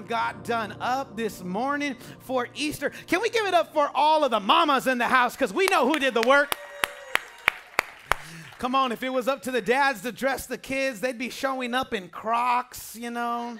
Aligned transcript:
Got 0.00 0.44
done 0.44 0.74
up 0.80 1.16
this 1.16 1.44
morning 1.44 1.96
for 2.20 2.48
Easter. 2.54 2.90
Can 3.06 3.20
we 3.20 3.28
give 3.28 3.44
it 3.44 3.52
up 3.52 3.74
for 3.74 3.90
all 3.94 4.24
of 4.24 4.30
the 4.30 4.40
mamas 4.40 4.86
in 4.86 4.96
the 4.98 5.06
house? 5.06 5.34
Because 5.34 5.52
we 5.52 5.66
know 5.66 5.86
who 5.86 5.98
did 5.98 6.14
the 6.14 6.22
work. 6.22 6.56
Come 8.58 8.74
on, 8.74 8.92
if 8.92 9.02
it 9.02 9.10
was 9.10 9.28
up 9.28 9.42
to 9.42 9.50
the 9.50 9.60
dads 9.60 10.02
to 10.02 10.12
dress 10.12 10.46
the 10.46 10.56
kids, 10.56 11.00
they'd 11.00 11.18
be 11.18 11.30
showing 11.30 11.74
up 11.74 11.92
in 11.92 12.08
Crocs, 12.08 12.96
you 12.96 13.10
know. 13.10 13.58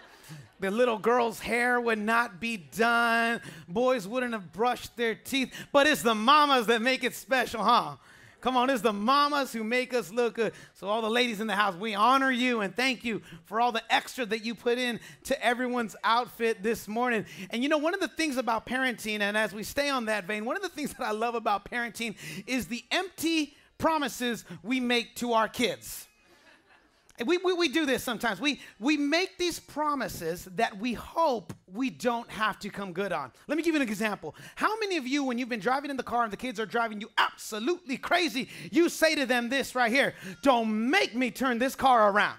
The 0.60 0.70
little 0.70 0.98
girl's 0.98 1.40
hair 1.40 1.80
would 1.80 1.98
not 1.98 2.40
be 2.40 2.56
done. 2.56 3.40
Boys 3.68 4.06
wouldn't 4.06 4.32
have 4.32 4.52
brushed 4.52 4.96
their 4.96 5.16
teeth. 5.16 5.52
But 5.72 5.88
it's 5.88 6.02
the 6.02 6.14
mamas 6.14 6.66
that 6.68 6.80
make 6.80 7.02
it 7.02 7.16
special, 7.16 7.64
huh? 7.64 7.96
Come 8.42 8.56
on, 8.56 8.70
it's 8.70 8.82
the 8.82 8.92
mamas 8.92 9.52
who 9.52 9.62
make 9.62 9.94
us 9.94 10.12
look 10.12 10.34
good. 10.34 10.52
So, 10.74 10.88
all 10.88 11.00
the 11.00 11.08
ladies 11.08 11.40
in 11.40 11.46
the 11.46 11.54
house, 11.54 11.76
we 11.76 11.94
honor 11.94 12.30
you 12.30 12.60
and 12.60 12.74
thank 12.74 13.04
you 13.04 13.22
for 13.44 13.60
all 13.60 13.70
the 13.70 13.82
extra 13.88 14.26
that 14.26 14.44
you 14.44 14.56
put 14.56 14.78
in 14.78 14.98
to 15.24 15.44
everyone's 15.44 15.94
outfit 16.02 16.60
this 16.60 16.88
morning. 16.88 17.24
And 17.50 17.62
you 17.62 17.68
know, 17.68 17.78
one 17.78 17.94
of 17.94 18.00
the 18.00 18.08
things 18.08 18.36
about 18.36 18.66
parenting, 18.66 19.20
and 19.20 19.36
as 19.36 19.54
we 19.54 19.62
stay 19.62 19.88
on 19.88 20.06
that 20.06 20.26
vein, 20.26 20.44
one 20.44 20.56
of 20.56 20.62
the 20.62 20.68
things 20.68 20.92
that 20.98 21.06
I 21.06 21.12
love 21.12 21.36
about 21.36 21.70
parenting 21.70 22.16
is 22.48 22.66
the 22.66 22.84
empty 22.90 23.56
promises 23.78 24.44
we 24.64 24.80
make 24.80 25.14
to 25.16 25.34
our 25.34 25.48
kids. 25.48 26.08
We, 27.26 27.36
we, 27.38 27.52
we, 27.52 27.68
do 27.68 27.84
this 27.84 28.02
sometimes. 28.02 28.40
We, 28.40 28.60
we 28.80 28.96
make 28.96 29.36
these 29.36 29.60
promises 29.60 30.46
that 30.56 30.78
we 30.78 30.94
hope 30.94 31.52
we 31.72 31.90
don't 31.90 32.28
have 32.30 32.58
to 32.60 32.70
come 32.70 32.92
good 32.92 33.12
on. 33.12 33.32
Let 33.46 33.56
me 33.58 33.62
give 33.62 33.74
you 33.74 33.82
an 33.82 33.86
example. 33.86 34.34
How 34.54 34.78
many 34.78 34.96
of 34.96 35.06
you, 35.06 35.22
when 35.22 35.38
you've 35.38 35.50
been 35.50 35.60
driving 35.60 35.90
in 35.90 35.98
the 35.98 36.02
car 36.02 36.24
and 36.24 36.32
the 36.32 36.38
kids 36.38 36.58
are 36.58 36.66
driving 36.66 37.02
you 37.02 37.10
absolutely 37.18 37.98
crazy, 37.98 38.48
you 38.70 38.88
say 38.88 39.14
to 39.14 39.26
them 39.26 39.50
this 39.50 39.74
right 39.74 39.92
here 39.92 40.14
Don't 40.42 40.90
make 40.90 41.14
me 41.14 41.30
turn 41.30 41.58
this 41.58 41.74
car 41.74 42.10
around? 42.10 42.38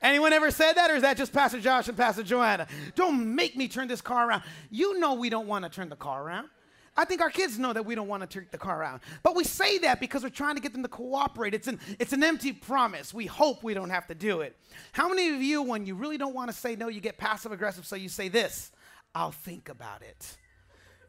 Anyone 0.00 0.32
ever 0.32 0.50
said 0.50 0.74
that, 0.74 0.90
or 0.90 0.96
is 0.96 1.02
that 1.02 1.16
just 1.16 1.32
Pastor 1.32 1.58
Josh 1.58 1.88
and 1.88 1.96
Pastor 1.96 2.22
Joanna? 2.22 2.68
Don't 2.94 3.34
make 3.34 3.56
me 3.56 3.66
turn 3.68 3.88
this 3.88 4.02
car 4.02 4.28
around. 4.28 4.42
You 4.70 5.00
know 5.00 5.14
we 5.14 5.30
don't 5.30 5.48
want 5.48 5.64
to 5.64 5.70
turn 5.70 5.88
the 5.88 5.96
car 5.96 6.22
around. 6.22 6.48
I 6.96 7.04
think 7.04 7.20
our 7.20 7.30
kids 7.30 7.58
know 7.58 7.72
that 7.72 7.84
we 7.84 7.94
don't 7.94 8.06
want 8.06 8.22
to 8.22 8.26
turn 8.28 8.46
the 8.50 8.58
car 8.58 8.80
around. 8.80 9.00
But 9.22 9.34
we 9.34 9.44
say 9.44 9.78
that 9.78 9.98
because 9.98 10.22
we're 10.22 10.28
trying 10.28 10.54
to 10.54 10.60
get 10.60 10.72
them 10.72 10.82
to 10.82 10.88
cooperate. 10.88 11.54
It's 11.54 11.66
an, 11.66 11.80
it's 11.98 12.12
an 12.12 12.22
empty 12.22 12.52
promise. 12.52 13.12
We 13.12 13.26
hope 13.26 13.62
we 13.62 13.74
don't 13.74 13.90
have 13.90 14.06
to 14.08 14.14
do 14.14 14.42
it. 14.42 14.56
How 14.92 15.08
many 15.08 15.30
of 15.30 15.42
you, 15.42 15.62
when 15.62 15.86
you 15.86 15.96
really 15.96 16.18
don't 16.18 16.34
want 16.34 16.50
to 16.50 16.56
say 16.56 16.76
no, 16.76 16.88
you 16.88 17.00
get 17.00 17.18
passive 17.18 17.52
aggressive, 17.52 17.86
so 17.86 17.96
you 17.96 18.08
say 18.08 18.28
this 18.28 18.70
I'll 19.14 19.32
think 19.32 19.68
about 19.68 20.02
it? 20.02 20.36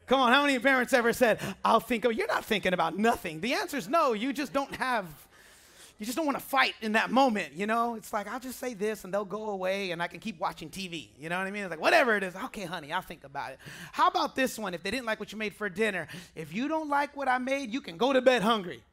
Come 0.08 0.19
on, 0.19 0.31
how 0.31 0.45
many 0.45 0.59
parents 0.59 0.94
ever 0.94 1.14
said, 1.14 1.39
I'll 1.64 1.80
think 1.80 2.05
of 2.05 2.14
You're 2.14 2.27
not 2.27 2.45
thinking 2.45 2.73
about 2.73 2.97
nothing. 2.97 3.42
The 3.42 3.53
answer 3.53 3.77
is 3.77 3.88
no, 3.88 4.14
you 4.14 4.33
just 4.33 4.53
don't 4.53 4.73
have 4.75 5.05
you 5.98 6.06
just 6.06 6.18
don't 6.18 6.26
want 6.26 6.38
to 6.38 6.44
fight 6.44 6.74
in 6.82 6.92
that 6.94 7.10
moment, 7.10 7.54
you 7.56 7.66
know? 7.66 7.96
It's 7.96 8.12
like, 8.12 8.28
I'll 8.28 8.40
just 8.40 8.60
say 8.60 8.74
this 8.74 9.06
and 9.06 9.14
they'll 9.14 9.24
go 9.24 9.50
away 9.50 9.92
and 9.92 10.02
I 10.02 10.08
can 10.08 10.20
keep 10.20 10.40
watching 10.40 10.70
TV. 10.70 11.08
You 11.18 11.30
know 11.30 11.38
what 11.38 11.48
I 11.48 11.52
mean? 11.52 11.64
It's 11.64 11.70
like, 11.70 11.80
whatever 11.80 12.18
it 12.18 12.24
is, 12.24 12.36
okay, 12.36 12.66
honey, 12.66 12.92
I'll 12.92 13.02
think 13.02 13.24
about 13.24 13.52
it. 13.52 13.60
How 13.94 14.08
about 14.08 14.36
this 14.36 14.60
one? 14.60 14.73
If 14.73 14.84
they 14.84 14.92
didn't 14.92 15.06
like 15.06 15.20
what 15.20 15.32
you 15.32 15.38
made 15.38 15.54
for 15.54 15.70
dinner, 15.70 16.08
if 16.36 16.54
you 16.54 16.68
don't 16.68 16.90
like 16.90 17.16
what 17.16 17.30
I 17.30 17.38
made, 17.38 17.72
you 17.72 17.80
can 17.80 17.96
go 17.96 18.11
to 18.11 18.22
bed 18.22 18.42
hungry. 18.42 18.84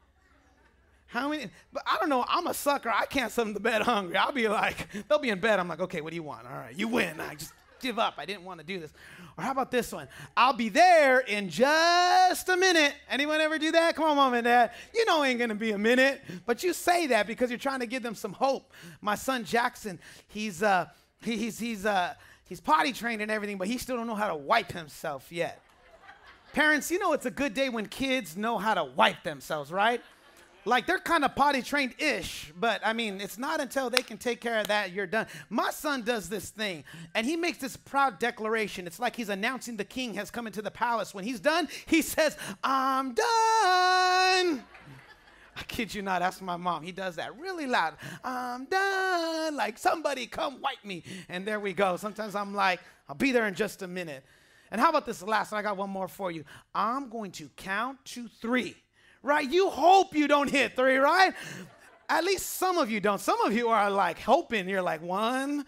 How 1.09 1.29
many? 1.29 1.49
But 1.73 1.83
I 1.87 1.99
don't 1.99 2.09
know. 2.09 2.25
I'm 2.27 2.47
a 2.47 2.55
sucker. 2.55 2.89
I 2.89 3.05
can't 3.05 3.31
send 3.31 3.49
them 3.49 3.55
to 3.55 3.61
bed 3.61 3.83
hungry. 3.83 4.17
I'll 4.17 4.33
be 4.33 4.49
like, 4.49 4.89
they'll 5.09 5.19
be 5.19 5.29
in 5.29 5.41
bed. 5.41 5.61
I'm 5.61 5.69
like, 5.69 5.81
okay, 5.81 6.01
what 6.01 6.11
do 6.11 6.17
you 6.17 6.23
want? 6.23 6.47
All 6.47 6.57
right, 6.57 6.75
you 6.75 6.89
win. 6.89 7.21
I 7.21 7.35
just 7.35 7.53
give 7.81 7.99
up. 7.99 8.15
I 8.17 8.25
didn't 8.25 8.45
want 8.45 8.61
to 8.61 8.67
do 8.67 8.81
this. 8.81 8.93
Or 9.37 9.45
how 9.45 9.53
about 9.53 9.71
this 9.71 9.93
one? 9.93 10.09
I'll 10.37 10.53
be 10.53 10.69
there 10.69 11.21
in 11.21 11.49
just 11.49 12.49
a 12.49 12.57
minute. 12.57 12.95
Anyone 13.09 13.41
ever 13.41 13.59
do 13.59 13.73
that? 13.73 13.97
Come 13.97 14.05
on, 14.05 14.17
mom 14.17 14.35
and 14.35 14.45
dad. 14.45 14.73
You 14.95 15.05
know 15.07 15.25
ain't 15.25 15.39
gonna 15.39 15.55
be 15.55 15.73
a 15.73 15.79
minute, 15.79 16.23
but 16.47 16.63
you 16.63 16.73
say 16.73 17.07
that 17.09 17.27
because 17.27 17.51
you're 17.51 17.59
trying 17.59 17.81
to 17.81 17.87
give 17.87 18.03
them 18.03 18.15
some 18.15 18.33
hope. 18.33 18.73
My 19.01 19.15
son 19.15 19.45
Jackson, 19.45 19.99
he's 20.29 20.63
uh, 20.63 20.87
he, 21.23 21.37
he's 21.37 21.59
he's 21.59 21.87
uh, 21.87 22.15
he's 22.49 22.61
potty 22.61 22.93
trained 22.93 23.23
and 23.23 23.31
everything, 23.31 23.59
but 23.59 23.69
he 23.69 23.79
still 23.79 23.97
don't 23.97 24.07
know 24.07 24.15
how 24.15 24.29
to 24.29 24.37
wipe 24.37 24.73
himself 24.73 25.31
yet. 25.31 25.63
Parents, 26.53 26.91
you 26.91 26.99
know 26.99 27.15
it's 27.15 27.25
a 27.25 27.31
good 27.31 27.55
day 27.55 27.71
when 27.71 27.87
kids 27.87 28.37
know 28.37 28.59
how 28.59 28.75
to 28.75 28.85
wipe 28.85 29.23
themselves, 29.23 29.73
right? 29.73 30.03
Like 30.65 30.87
they're 30.87 30.99
kind 30.99 31.25
of 31.25 31.35
potty 31.35 31.63
trained 31.63 31.95
ish, 31.99 32.53
but 32.59 32.81
I 32.85 32.93
mean, 32.93 33.21
it's 33.21 33.39
not 33.39 33.61
until 33.61 33.91
they 33.91 34.03
can 34.03 34.19
take 34.19 34.41
care 34.41 34.61
of 34.61 34.69
that 34.69 34.93
you're 34.93 35.07
done. 35.07 35.27
My 35.51 35.71
son 35.71 36.03
does 36.03 36.29
this 36.29 36.51
thing, 36.51 36.85
and 37.15 37.27
he 37.27 37.37
makes 37.37 37.59
this 37.59 37.77
proud 37.77 38.19
declaration. 38.19 38.87
It's 38.87 39.01
like 39.01 39.17
he's 39.17 39.29
announcing 39.29 39.77
the 39.77 39.85
king 39.85 40.15
has 40.15 40.31
come 40.31 40.47
into 40.47 40.63
the 40.63 40.71
palace. 40.71 41.15
When 41.15 41.25
he's 41.25 41.41
done, 41.41 41.69
he 41.87 42.03
says, 42.03 42.37
I'm 42.63 43.15
done. 43.15 44.65
I 45.55 45.65
kid 45.69 45.95
you 45.95 46.01
not, 46.03 46.23
ask 46.23 46.41
my 46.41 46.57
mom. 46.57 46.83
He 46.83 46.93
does 46.93 47.17
that 47.17 47.39
really 47.39 47.67
loud. 47.67 47.95
I'm 48.25 48.65
done. 48.65 49.55
Like, 49.55 49.77
somebody 49.77 50.27
come 50.27 50.61
wipe 50.63 50.83
me. 50.85 51.03
And 51.29 51.47
there 51.47 51.61
we 51.61 51.75
go. 51.75 51.97
Sometimes 51.97 52.35
I'm 52.35 52.55
like, 52.55 52.81
I'll 53.09 53.15
be 53.15 53.33
there 53.33 53.47
in 53.47 53.55
just 53.55 53.83
a 53.83 53.87
minute. 53.87 54.25
And 54.71 54.81
how 54.81 54.89
about 54.89 55.05
this 55.05 55.23
last 55.23 55.53
one? 55.53 55.59
I 55.59 55.63
got 55.63 55.77
one 55.77 55.91
more 55.91 56.09
for 56.09 56.31
you. 56.31 56.45
I'm 56.75 57.11
going 57.11 57.33
to 57.33 57.51
count 57.57 58.03
to 58.07 58.29
three 58.29 58.77
right? 59.23 59.49
You 59.49 59.71
hope 59.71 60.15
you 60.15 60.29
don't 60.29 60.51
hit 60.51 60.77
three, 60.77 60.97
right? 60.97 61.33
At 62.09 62.25
least 62.25 62.59
some 62.59 62.77
of 62.77 62.91
you 62.91 63.01
don't. 63.01 63.21
Some 63.21 63.41
of 63.41 63.55
you 63.55 63.69
are 63.69 63.91
like 63.91 64.19
hoping. 64.19 64.69
You're 64.69 64.83
like, 64.83 65.01
one, 65.01 65.65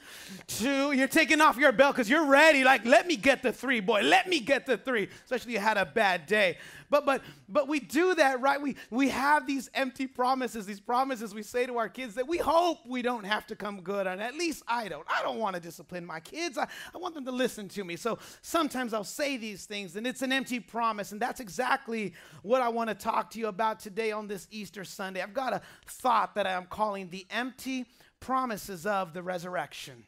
two. 0.46 0.92
You're 0.92 1.08
taking 1.08 1.40
off 1.40 1.56
your 1.56 1.72
belt 1.72 1.94
because 1.94 2.10
you're 2.10 2.26
ready. 2.26 2.64
Like, 2.64 2.84
let 2.84 3.06
me 3.06 3.16
get 3.16 3.42
the 3.42 3.52
three, 3.52 3.80
boy. 3.80 4.02
Let 4.02 4.28
me 4.28 4.40
get 4.40 4.66
the 4.66 4.76
three. 4.76 5.08
Especially 5.24 5.54
you 5.54 5.58
had 5.58 5.78
a 5.78 5.86
bad 5.86 6.26
day. 6.26 6.58
But 6.90 7.06
but 7.06 7.22
but 7.48 7.68
we 7.68 7.80
do 7.80 8.14
that, 8.14 8.40
right? 8.40 8.60
We 8.60 8.76
we 8.90 9.08
have 9.10 9.46
these 9.46 9.70
empty 9.74 10.06
promises, 10.06 10.66
these 10.66 10.80
promises 10.80 11.34
we 11.34 11.42
say 11.42 11.66
to 11.66 11.78
our 11.78 11.88
kids 11.88 12.14
that 12.14 12.28
we 12.28 12.38
hope 12.38 12.78
we 12.86 13.02
don't 13.02 13.24
have 13.24 13.46
to 13.48 13.56
come 13.56 13.80
good 13.82 14.06
on. 14.06 14.20
At 14.20 14.34
least 14.34 14.62
I 14.68 14.88
don't. 14.88 15.06
I 15.08 15.22
don't 15.22 15.38
want 15.38 15.56
to 15.56 15.60
discipline 15.60 16.04
my 16.04 16.20
kids. 16.20 16.58
I, 16.58 16.66
I 16.94 16.98
want 16.98 17.14
them 17.14 17.24
to 17.26 17.32
listen 17.32 17.68
to 17.70 17.84
me. 17.84 17.96
So 17.96 18.18
sometimes 18.42 18.94
I'll 18.94 19.04
say 19.04 19.36
these 19.36 19.66
things, 19.66 19.96
and 19.96 20.06
it's 20.06 20.22
an 20.22 20.32
empty 20.32 20.60
promise. 20.60 21.12
And 21.12 21.20
that's 21.20 21.40
exactly 21.40 22.14
what 22.42 22.62
I 22.62 22.68
want 22.68 22.88
to 22.90 22.94
talk 22.94 23.30
to 23.32 23.38
you 23.38 23.48
about 23.48 23.80
today 23.80 24.12
on 24.12 24.26
this 24.26 24.48
Easter 24.50 24.84
Sunday. 24.84 25.22
I've 25.22 25.34
got 25.34 25.52
a 25.52 25.60
thought 25.86 26.34
that 26.34 26.46
I'm 26.46 26.66
calling 26.66 27.10
the 27.10 27.26
empty 27.30 27.86
promises 28.20 28.86
of 28.86 29.12
the 29.12 29.22
resurrection 29.22 30.04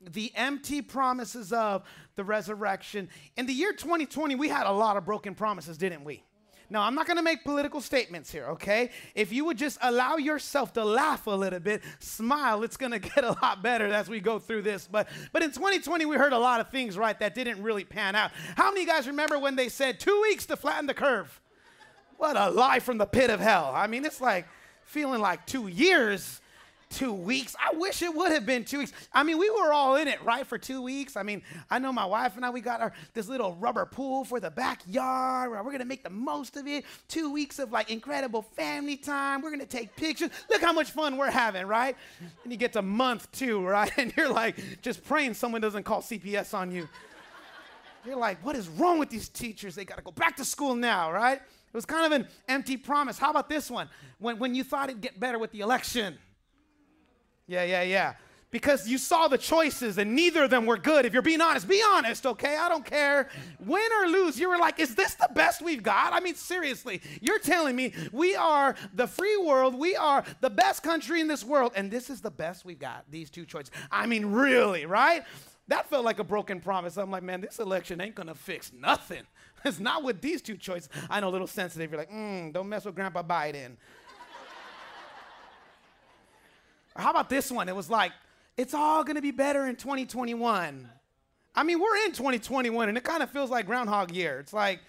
the 0.00 0.32
empty 0.34 0.82
promises 0.82 1.52
of 1.52 1.82
the 2.16 2.24
resurrection. 2.24 3.08
In 3.36 3.46
the 3.46 3.52
year 3.52 3.72
2020, 3.72 4.34
we 4.34 4.48
had 4.48 4.66
a 4.66 4.72
lot 4.72 4.96
of 4.96 5.04
broken 5.04 5.34
promises, 5.34 5.78
didn't 5.78 6.04
we? 6.04 6.22
Now, 6.68 6.82
I'm 6.82 6.96
not 6.96 7.06
going 7.06 7.16
to 7.16 7.22
make 7.22 7.44
political 7.44 7.80
statements 7.80 8.30
here, 8.32 8.46
okay? 8.46 8.90
If 9.14 9.32
you 9.32 9.44
would 9.44 9.56
just 9.56 9.78
allow 9.82 10.16
yourself 10.16 10.72
to 10.72 10.84
laugh 10.84 11.26
a 11.28 11.30
little 11.30 11.60
bit, 11.60 11.82
smile, 12.00 12.64
it's 12.64 12.76
going 12.76 12.92
to 12.98 12.98
get 12.98 13.22
a 13.22 13.36
lot 13.42 13.62
better 13.62 13.86
as 13.86 14.08
we 14.08 14.20
go 14.20 14.38
through 14.38 14.62
this. 14.62 14.88
But 14.90 15.08
but 15.32 15.42
in 15.42 15.52
2020 15.52 16.06
we 16.06 16.16
heard 16.16 16.32
a 16.32 16.38
lot 16.38 16.60
of 16.60 16.70
things, 16.70 16.98
right, 16.98 17.18
that 17.20 17.34
didn't 17.34 17.62
really 17.62 17.84
pan 17.84 18.16
out. 18.16 18.32
How 18.56 18.70
many 18.70 18.82
of 18.82 18.88
you 18.88 18.92
guys 18.92 19.06
remember 19.06 19.38
when 19.38 19.56
they 19.56 19.68
said 19.68 20.00
2 20.00 20.22
weeks 20.22 20.46
to 20.46 20.56
flatten 20.56 20.86
the 20.86 20.94
curve? 20.94 21.40
What 22.16 22.36
a 22.36 22.50
lie 22.50 22.80
from 22.80 22.98
the 22.98 23.06
pit 23.06 23.30
of 23.30 23.40
hell. 23.40 23.72
I 23.74 23.86
mean, 23.86 24.04
it's 24.04 24.20
like 24.20 24.46
feeling 24.82 25.20
like 25.20 25.46
2 25.46 25.68
years 25.68 26.40
two 26.90 27.12
weeks. 27.12 27.54
I 27.58 27.76
wish 27.76 28.02
it 28.02 28.14
would 28.14 28.32
have 28.32 28.46
been 28.46 28.64
two 28.64 28.78
weeks. 28.78 28.92
I 29.12 29.22
mean, 29.22 29.38
we 29.38 29.50
were 29.50 29.72
all 29.72 29.96
in 29.96 30.08
it, 30.08 30.22
right, 30.24 30.46
for 30.46 30.58
two 30.58 30.82
weeks. 30.82 31.16
I 31.16 31.22
mean, 31.22 31.42
I 31.70 31.78
know 31.78 31.92
my 31.92 32.04
wife 32.04 32.36
and 32.36 32.44
I, 32.44 32.50
we 32.50 32.60
got 32.60 32.80
our 32.80 32.92
this 33.14 33.28
little 33.28 33.54
rubber 33.54 33.86
pool 33.86 34.24
for 34.24 34.40
the 34.40 34.50
backyard. 34.50 35.50
We're 35.50 35.72
gonna 35.72 35.84
make 35.84 36.02
the 36.02 36.10
most 36.10 36.56
of 36.56 36.66
it. 36.66 36.84
Two 37.08 37.32
weeks 37.32 37.58
of 37.58 37.72
like 37.72 37.90
incredible 37.90 38.42
family 38.42 38.96
time. 38.96 39.42
We're 39.42 39.50
gonna 39.50 39.66
take 39.66 39.94
pictures. 39.96 40.30
Look 40.50 40.62
how 40.62 40.72
much 40.72 40.90
fun 40.90 41.16
we're 41.16 41.30
having, 41.30 41.66
right? 41.66 41.96
And 42.42 42.52
you 42.52 42.58
get 42.58 42.72
to 42.74 42.82
month 42.82 43.30
two, 43.32 43.66
right? 43.66 43.90
And 43.98 44.12
you're 44.16 44.28
like 44.28 44.82
just 44.82 45.02
praying 45.04 45.34
someone 45.34 45.60
doesn't 45.60 45.84
call 45.84 46.02
CPS 46.02 46.54
on 46.54 46.70
you. 46.70 46.88
You're 48.04 48.16
like, 48.16 48.44
what 48.44 48.54
is 48.54 48.68
wrong 48.68 48.98
with 48.98 49.10
these 49.10 49.28
teachers? 49.28 49.74
They 49.74 49.84
gotta 49.84 50.02
go 50.02 50.12
back 50.12 50.36
to 50.36 50.44
school 50.44 50.76
now, 50.76 51.10
right? 51.10 51.38
It 51.38 51.74
was 51.74 51.84
kind 51.84 52.06
of 52.06 52.12
an 52.12 52.28
empty 52.48 52.76
promise. 52.76 53.18
How 53.18 53.30
about 53.30 53.48
this 53.48 53.70
one? 53.70 53.88
When, 54.18 54.38
when 54.38 54.54
you 54.54 54.64
thought 54.64 54.88
it'd 54.88 55.00
get 55.00 55.18
better 55.18 55.38
with 55.38 55.50
the 55.50 55.60
election, 55.60 56.16
yeah, 57.46 57.64
yeah, 57.64 57.82
yeah. 57.82 58.14
because 58.50 58.88
you 58.88 58.96
saw 58.96 59.28
the 59.28 59.38
choices 59.38 59.98
and 59.98 60.14
neither 60.14 60.44
of 60.44 60.50
them 60.50 60.66
were 60.66 60.78
good. 60.78 61.04
If 61.04 61.12
you're 61.12 61.22
being 61.22 61.40
honest, 61.40 61.68
be 61.68 61.82
honest, 61.92 62.24
okay? 62.26 62.56
I 62.56 62.68
don't 62.68 62.84
care. 62.84 63.28
Win 63.64 63.88
or 64.00 64.08
lose, 64.08 64.38
you 64.38 64.48
were 64.48 64.56
like, 64.56 64.78
is 64.80 64.94
this 64.94 65.14
the 65.14 65.28
best 65.34 65.60
we've 65.62 65.82
got? 65.82 66.12
I 66.12 66.20
mean, 66.20 66.34
seriously, 66.34 67.02
you're 67.20 67.38
telling 67.38 67.76
me 67.76 67.92
we 68.12 68.34
are 68.34 68.74
the 68.94 69.06
free 69.06 69.36
world, 69.36 69.78
we 69.78 69.94
are 69.96 70.24
the 70.40 70.50
best 70.50 70.82
country 70.82 71.20
in 71.20 71.28
this 71.28 71.44
world, 71.44 71.72
and 71.76 71.90
this 71.90 72.08
is 72.08 72.20
the 72.20 72.30
best 72.30 72.64
we've 72.64 72.78
got, 72.78 73.04
these 73.10 73.30
two 73.30 73.44
choices. 73.44 73.70
I 73.90 74.06
mean, 74.06 74.26
really, 74.26 74.86
right? 74.86 75.24
That 75.68 75.90
felt 75.90 76.04
like 76.04 76.20
a 76.20 76.24
broken 76.24 76.60
promise. 76.60 76.96
I'm 76.96 77.10
like, 77.10 77.24
man, 77.24 77.40
this 77.40 77.58
election 77.58 78.00
ain't 78.00 78.14
gonna 78.14 78.34
fix 78.34 78.72
nothing. 78.72 79.22
It's 79.64 79.80
not 79.80 80.04
with 80.04 80.20
these 80.20 80.42
two 80.42 80.56
choices. 80.56 80.88
I 81.10 81.18
know 81.18 81.28
a 81.28 81.30
little 81.30 81.48
sensitive. 81.48 81.90
You're 81.90 81.98
like, 81.98 82.12
mm, 82.12 82.52
don't 82.52 82.68
mess 82.68 82.84
with 82.84 82.94
Grandpa 82.94 83.24
Biden. 83.24 83.76
How 86.98 87.10
about 87.10 87.28
this 87.28 87.50
one? 87.50 87.68
It 87.68 87.76
was 87.76 87.90
like, 87.90 88.12
it's 88.56 88.74
all 88.74 89.04
gonna 89.04 89.22
be 89.22 89.30
better 89.30 89.66
in 89.66 89.76
2021. 89.76 90.88
I 91.54 91.62
mean, 91.62 91.80
we're 91.80 91.96
in 92.04 92.12
2021 92.12 92.88
and 92.88 92.98
it 92.98 93.04
kind 93.04 93.22
of 93.22 93.30
feels 93.30 93.50
like 93.50 93.66
Groundhog 93.66 94.12
Year. 94.12 94.38
It's 94.40 94.52
like, 94.52 94.80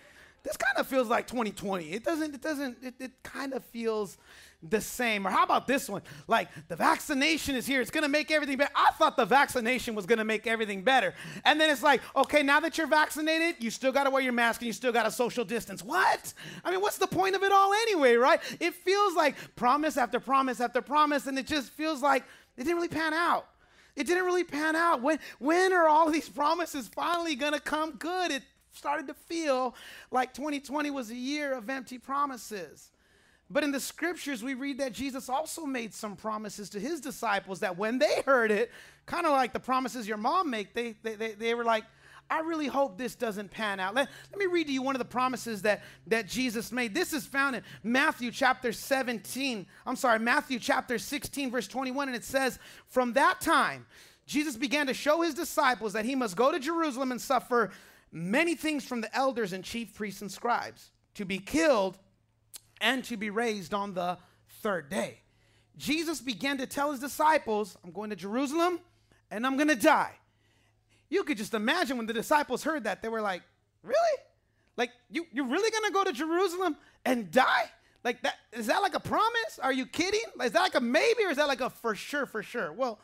this 0.43 0.57
kind 0.57 0.77
of 0.77 0.87
feels 0.87 1.07
like 1.07 1.27
2020. 1.27 1.91
It 1.91 2.03
doesn't, 2.03 2.35
it 2.35 2.41
doesn't, 2.41 2.77
it, 2.81 2.93
it 2.99 3.11
kind 3.23 3.53
of 3.53 3.63
feels 3.65 4.17
the 4.63 4.81
same. 4.81 5.27
Or 5.27 5.29
how 5.29 5.43
about 5.43 5.67
this 5.67 5.89
one? 5.89 6.01
Like, 6.27 6.49
the 6.67 6.75
vaccination 6.75 7.55
is 7.55 7.65
here. 7.65 7.81
It's 7.81 7.91
going 7.91 8.03
to 8.03 8.09
make 8.09 8.31
everything 8.31 8.57
better. 8.57 8.71
I 8.75 8.91
thought 8.91 9.15
the 9.15 9.25
vaccination 9.25 9.93
was 9.93 10.05
going 10.05 10.17
to 10.17 10.25
make 10.25 10.47
everything 10.47 10.83
better. 10.83 11.13
And 11.45 11.61
then 11.61 11.69
it's 11.69 11.83
like, 11.83 12.01
okay, 12.15 12.41
now 12.41 12.59
that 12.61 12.77
you're 12.77 12.87
vaccinated, 12.87 13.63
you 13.63 13.69
still 13.69 13.91
got 13.91 14.05
to 14.05 14.09
wear 14.09 14.21
your 14.21 14.33
mask 14.33 14.61
and 14.61 14.67
you 14.67 14.73
still 14.73 14.91
got 14.91 15.03
to 15.03 15.11
social 15.11 15.45
distance. 15.45 15.83
What? 15.83 16.33
I 16.63 16.71
mean, 16.71 16.81
what's 16.81 16.97
the 16.97 17.07
point 17.07 17.35
of 17.35 17.43
it 17.43 17.51
all 17.51 17.71
anyway, 17.73 18.15
right? 18.15 18.39
It 18.59 18.73
feels 18.73 19.15
like 19.15 19.35
promise 19.55 19.95
after 19.97 20.19
promise 20.19 20.59
after 20.59 20.81
promise, 20.81 21.27
and 21.27 21.37
it 21.37 21.45
just 21.45 21.71
feels 21.71 22.01
like 22.01 22.23
it 22.57 22.63
didn't 22.63 22.77
really 22.77 22.87
pan 22.87 23.13
out. 23.13 23.47
It 23.95 24.07
didn't 24.07 24.25
really 24.25 24.43
pan 24.43 24.75
out. 24.75 25.01
When, 25.01 25.19
when 25.39 25.73
are 25.73 25.87
all 25.87 26.09
these 26.11 26.29
promises 26.29 26.87
finally 26.87 27.35
going 27.35 27.53
to 27.53 27.59
come 27.59 27.91
good? 27.91 28.31
It 28.31 28.43
started 28.71 29.07
to 29.07 29.13
feel 29.13 29.75
like 30.11 30.33
2020 30.33 30.89
was 30.91 31.11
a 31.11 31.15
year 31.15 31.53
of 31.53 31.69
empty 31.69 31.97
promises. 31.97 32.91
But 33.49 33.63
in 33.63 33.71
the 33.71 33.79
scriptures, 33.79 34.43
we 34.43 34.53
read 34.55 34.79
that 34.79 34.91
Jesus 34.91 35.29
also 35.29 35.65
made 35.65 35.93
some 35.93 36.15
promises 36.15 36.69
to 36.71 36.79
his 36.79 36.99
disciples 36.99 37.61
that 37.61 37.77
when 37.77 37.97
they 37.97 38.21
heard 38.25 38.51
it, 38.51 38.71
kind 39.05 39.25
of 39.25 39.31
like 39.31 39.53
the 39.53 39.59
promises 39.59 40.07
your 40.07 40.17
mom 40.17 40.49
make, 40.49 40.73
they, 40.73 40.95
they, 41.01 41.15
they, 41.15 41.31
they 41.33 41.53
were 41.53 41.63
like, 41.63 41.85
I 42.29 42.41
really 42.41 42.67
hope 42.67 42.97
this 42.97 43.15
doesn't 43.15 43.51
pan 43.51 43.79
out. 43.79 43.95
Let, 43.95 44.09
let 44.31 44.39
me 44.39 44.47
read 44.47 44.67
to 44.67 44.73
you 44.73 44.81
one 44.81 44.95
of 44.95 44.99
the 44.99 45.05
promises 45.05 45.61
that, 45.61 45.83
that 46.07 46.27
Jesus 46.27 46.73
made. 46.73 46.93
This 46.93 47.13
is 47.13 47.25
found 47.25 47.55
in 47.55 47.63
Matthew 47.83 48.31
chapter 48.31 48.73
17. 48.73 49.65
I'm 49.85 49.95
sorry, 49.95 50.19
Matthew 50.19 50.59
chapter 50.59 50.99
16, 50.99 51.51
verse 51.51 51.69
21. 51.69 52.09
And 52.09 52.17
it 52.17 52.25
says, 52.25 52.59
From 52.87 53.13
that 53.13 53.39
time, 53.39 53.85
Jesus 54.25 54.57
began 54.57 54.87
to 54.87 54.93
show 54.93 55.21
his 55.21 55.33
disciples 55.33 55.93
that 55.93 56.03
he 56.03 56.15
must 56.15 56.35
go 56.35 56.51
to 56.51 56.59
Jerusalem 56.59 57.11
and 57.11 57.21
suffer 57.21 57.71
many 58.11 58.55
things 58.55 58.83
from 58.83 58.99
the 58.99 59.15
elders 59.15 59.53
and 59.53 59.63
chief 59.63 59.93
priests 59.93 60.21
and 60.21 60.29
scribes, 60.29 60.91
to 61.13 61.23
be 61.23 61.39
killed 61.39 61.97
and 62.81 63.03
to 63.05 63.17
be 63.17 63.29
raised 63.29 63.73
on 63.73 63.93
the 63.93 64.17
third 64.61 64.89
day. 64.89 65.19
Jesus 65.77 66.21
began 66.21 66.57
to 66.57 66.65
tell 66.65 66.91
his 66.91 66.99
disciples, 66.99 67.77
I'm 67.83 67.91
going 67.91 68.09
to 68.09 68.15
Jerusalem 68.15 68.79
and 69.29 69.45
I'm 69.45 69.57
going 69.57 69.69
to 69.69 69.75
die. 69.75 70.13
You 71.09 71.23
could 71.23 71.37
just 71.37 71.53
imagine 71.53 71.97
when 71.97 72.07
the 72.07 72.13
disciples 72.13 72.63
heard 72.63 72.83
that, 72.85 73.01
they 73.01 73.09
were 73.09 73.21
like, 73.21 73.41
Really? 73.83 74.19
Like, 74.75 74.91
you, 75.09 75.25
you're 75.31 75.47
really 75.47 75.71
going 75.71 75.85
to 75.85 75.91
go 75.91 76.03
to 76.03 76.11
Jerusalem 76.11 76.75
and 77.05 77.31
die? 77.31 77.69
Like, 78.03 78.21
that 78.21 78.35
is 78.53 78.67
that 78.67 78.81
like 78.81 78.93
a 78.93 78.99
promise? 78.99 79.59
Are 79.61 79.73
you 79.73 79.85
kidding? 79.85 80.21
Is 80.43 80.51
that 80.51 80.61
like 80.61 80.75
a 80.75 80.81
maybe 80.81 81.23
or 81.23 81.31
is 81.31 81.37
that 81.37 81.47
like 81.47 81.61
a 81.61 81.69
for 81.69 81.95
sure, 81.95 82.25
for 82.25 82.43
sure? 82.43 82.71
Well, 82.71 82.99